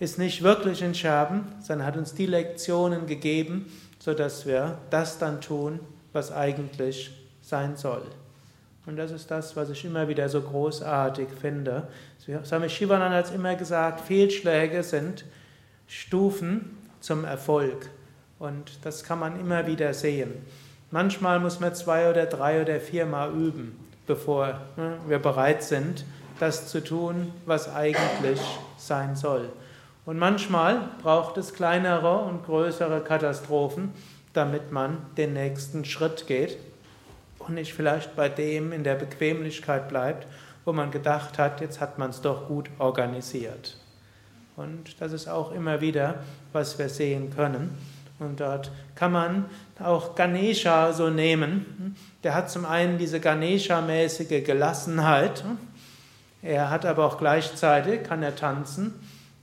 ist 0.00 0.18
nicht 0.18 0.42
wirklich 0.42 0.82
in 0.82 0.94
Scherben, 0.94 1.44
sondern 1.60 1.86
hat 1.86 1.96
uns 1.96 2.14
die 2.14 2.26
Lektionen 2.26 3.06
gegeben, 3.06 3.66
sodass 3.98 4.46
wir 4.46 4.78
das 4.90 5.18
dann 5.18 5.40
tun, 5.40 5.80
was 6.12 6.32
eigentlich 6.32 7.10
sein 7.42 7.76
soll. 7.76 8.02
Und 8.86 8.96
das 8.96 9.10
ist 9.10 9.30
das, 9.30 9.56
was 9.56 9.70
ich 9.70 9.84
immer 9.84 10.08
wieder 10.08 10.28
so 10.28 10.42
großartig 10.42 11.28
finde. 11.40 11.88
Swami 12.44 12.68
Shivananda 12.68 13.16
hat 13.16 13.34
immer 13.34 13.54
gesagt, 13.54 14.00
Fehlschläge 14.00 14.82
sind 14.82 15.24
Stufen 15.86 16.76
zum 17.00 17.24
Erfolg. 17.24 17.88
Und 18.44 18.84
das 18.84 19.04
kann 19.04 19.20
man 19.20 19.40
immer 19.40 19.66
wieder 19.66 19.94
sehen. 19.94 20.34
Manchmal 20.90 21.40
muss 21.40 21.60
man 21.60 21.74
zwei 21.74 22.10
oder 22.10 22.26
drei 22.26 22.60
oder 22.60 22.78
viermal 22.78 23.32
üben, 23.32 23.74
bevor 24.06 24.60
ne, 24.76 24.98
wir 25.08 25.18
bereit 25.18 25.62
sind, 25.62 26.04
das 26.40 26.68
zu 26.68 26.84
tun, 26.84 27.32
was 27.46 27.74
eigentlich 27.74 28.40
sein 28.76 29.16
soll. 29.16 29.48
Und 30.04 30.18
manchmal 30.18 30.90
braucht 31.02 31.38
es 31.38 31.54
kleinere 31.54 32.18
und 32.18 32.44
größere 32.44 33.00
Katastrophen, 33.00 33.92
damit 34.34 34.72
man 34.72 34.98
den 35.16 35.32
nächsten 35.32 35.86
Schritt 35.86 36.26
geht 36.26 36.58
und 37.38 37.54
nicht 37.54 37.72
vielleicht 37.72 38.14
bei 38.14 38.28
dem 38.28 38.72
in 38.72 38.84
der 38.84 38.96
Bequemlichkeit 38.96 39.88
bleibt, 39.88 40.26
wo 40.66 40.74
man 40.74 40.90
gedacht 40.90 41.38
hat, 41.38 41.62
jetzt 41.62 41.80
hat 41.80 41.98
man 41.98 42.10
es 42.10 42.20
doch 42.20 42.46
gut 42.48 42.68
organisiert. 42.78 43.78
Und 44.56 45.00
das 45.00 45.12
ist 45.12 45.28
auch 45.28 45.50
immer 45.52 45.80
wieder, 45.80 46.16
was 46.52 46.78
wir 46.78 46.90
sehen 46.90 47.34
können. 47.34 47.76
Und 48.18 48.40
dort 48.40 48.70
kann 48.94 49.12
man 49.12 49.46
auch 49.82 50.14
Ganesha 50.14 50.92
so 50.92 51.10
nehmen. 51.10 51.96
Der 52.22 52.34
hat 52.34 52.50
zum 52.50 52.64
einen 52.64 52.96
diese 52.98 53.20
Ganesha-mäßige 53.20 54.44
Gelassenheit. 54.44 55.44
Er 56.42 56.70
hat 56.70 56.86
aber 56.86 57.06
auch 57.06 57.18
gleichzeitig, 57.18 58.04
kann 58.04 58.22
er 58.22 58.36
tanzen. 58.36 58.94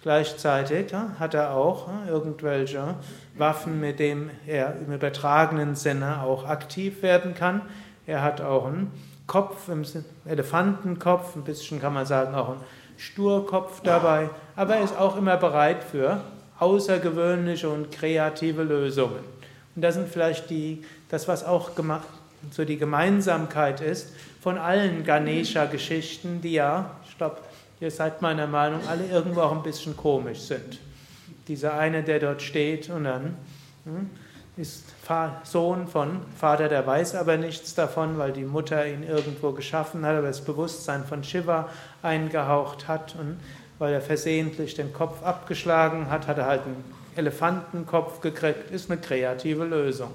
Gleichzeitig 0.02 0.94
hat 1.20 1.34
er 1.34 1.54
auch 1.54 1.90
irgendwelche 2.08 2.96
Waffen, 3.36 3.80
mit 3.80 4.00
denen 4.00 4.32
er 4.48 4.76
im 4.76 4.94
übertragenen 4.94 5.76
Sinne 5.76 6.24
auch 6.24 6.48
aktiv 6.48 7.04
werden 7.04 7.36
kann. 7.36 7.62
Er 8.08 8.24
hat 8.24 8.42
auch 8.42 8.66
einen 8.66 8.92
Kopf, 9.28 9.70
einen 9.70 9.86
Elefantenkopf, 10.26 11.36
ein 11.36 11.44
bisschen 11.44 11.80
kann 11.80 11.94
man 11.94 12.06
sagen 12.06 12.34
auch 12.34 12.50
einen 12.50 12.62
Sturkopf 12.98 13.82
dabei, 13.82 14.30
aber 14.56 14.76
er 14.76 14.84
ist 14.84 14.98
auch 14.98 15.18
immer 15.18 15.38
bereit 15.38 15.84
für 15.84 16.22
außergewöhnliche 16.62 17.70
und 17.70 17.92
kreative 17.92 18.64
Lösungen. 18.64 19.24
Und 19.76 19.82
das 19.82 19.96
sind 19.96 20.08
vielleicht 20.08 20.50
die, 20.50 20.84
das, 21.10 21.28
was 21.28 21.44
auch 21.44 21.72
so 22.52 22.66
die 22.66 22.78
Gemeinsamkeit 22.78 23.82
ist 23.82 24.14
von 24.42 24.58
allen 24.58 25.04
Ganesha-Geschichten, 25.04 26.42
die 26.42 26.54
ja, 26.54 26.92
glaube, 27.22 27.38
ihr 27.80 27.92
seid 27.92 28.24
meiner 28.24 28.48
Meinung, 28.48 28.80
alle 28.88 29.06
irgendwo 29.06 29.42
auch 29.42 29.52
ein 29.52 29.62
bisschen 29.62 29.96
komisch 29.96 30.40
sind. 30.40 30.80
Dieser 31.48 31.78
eine, 31.78 32.02
der 32.02 32.20
dort 32.20 32.42
steht 32.42 32.90
und 32.90 33.04
dann 33.04 33.38
hm, 33.86 34.10
ist 34.58 34.86
Sohn 35.44 35.88
von 35.88 36.22
Vater, 36.36 36.68
der 36.68 36.88
weiß 36.88 37.14
aber 37.14 37.38
nichts 37.38 37.76
davon, 37.76 38.18
weil 38.18 38.32
die 38.32 38.44
Mutter 38.44 38.88
ihn 38.88 39.04
irgendwo 39.04 39.52
geschaffen 39.52 40.04
hat, 40.04 40.16
aber 40.16 40.28
das 40.28 40.44
Bewusstsein 40.44 41.06
von 41.06 41.24
Shiva 41.24 41.70
eingehaucht 42.02 42.88
hat 42.88 43.14
und 43.20 43.38
weil 43.82 43.94
er 43.94 44.02
versehentlich 44.02 44.76
den 44.76 44.94
Kopf 44.94 45.24
abgeschlagen 45.24 46.12
hat, 46.12 46.28
hat 46.28 46.38
er 46.38 46.46
halt 46.46 46.62
einen 46.66 46.84
Elefantenkopf 47.16 48.22
gekriegt, 48.22 48.70
ist 48.70 48.92
eine 48.92 49.02
kreative 49.02 49.66
Lösung. 49.66 50.12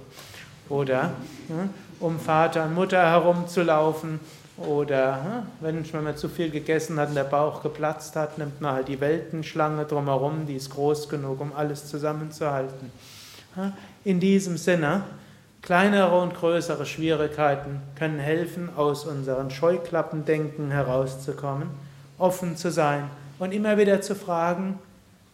Oder 0.68 1.10
hm, 1.48 1.70
um 1.98 2.20
Vater 2.20 2.66
und 2.66 2.76
Mutter 2.76 3.10
herumzulaufen, 3.10 4.20
oder 4.56 5.44
hm, 5.60 5.84
wenn 5.90 6.04
man 6.04 6.16
zu 6.16 6.28
viel 6.28 6.50
gegessen 6.50 7.00
hat 7.00 7.08
und 7.08 7.16
der 7.16 7.24
Bauch 7.24 7.60
geplatzt 7.60 8.14
hat, 8.14 8.38
nimmt 8.38 8.60
man 8.60 8.72
halt 8.72 8.86
die 8.86 9.00
Weltenschlange 9.00 9.84
drumherum, 9.84 10.46
die 10.46 10.54
ist 10.54 10.70
groß 10.70 11.08
genug, 11.08 11.40
um 11.40 11.52
alles 11.52 11.88
zusammenzuhalten. 11.88 12.92
In 14.04 14.20
diesem 14.20 14.58
Sinne, 14.58 15.02
kleinere 15.62 16.20
und 16.20 16.36
größere 16.36 16.86
Schwierigkeiten 16.86 17.80
können 17.98 18.20
helfen, 18.20 18.68
aus 18.76 19.06
unseren 19.06 19.50
Scheuklappendenken 19.50 20.70
herauszukommen, 20.70 21.70
offen 22.16 22.56
zu 22.56 22.70
sein 22.70 23.10
und 23.38 23.52
immer 23.52 23.76
wieder 23.76 24.00
zu 24.00 24.14
fragen, 24.14 24.78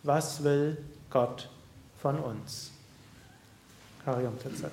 was 0.02 0.42
will 0.42 0.78
Gott 1.10 1.48
von 2.00 2.18
uns? 2.18 2.72
Hariom 4.04 4.38
Tatsat. 4.38 4.72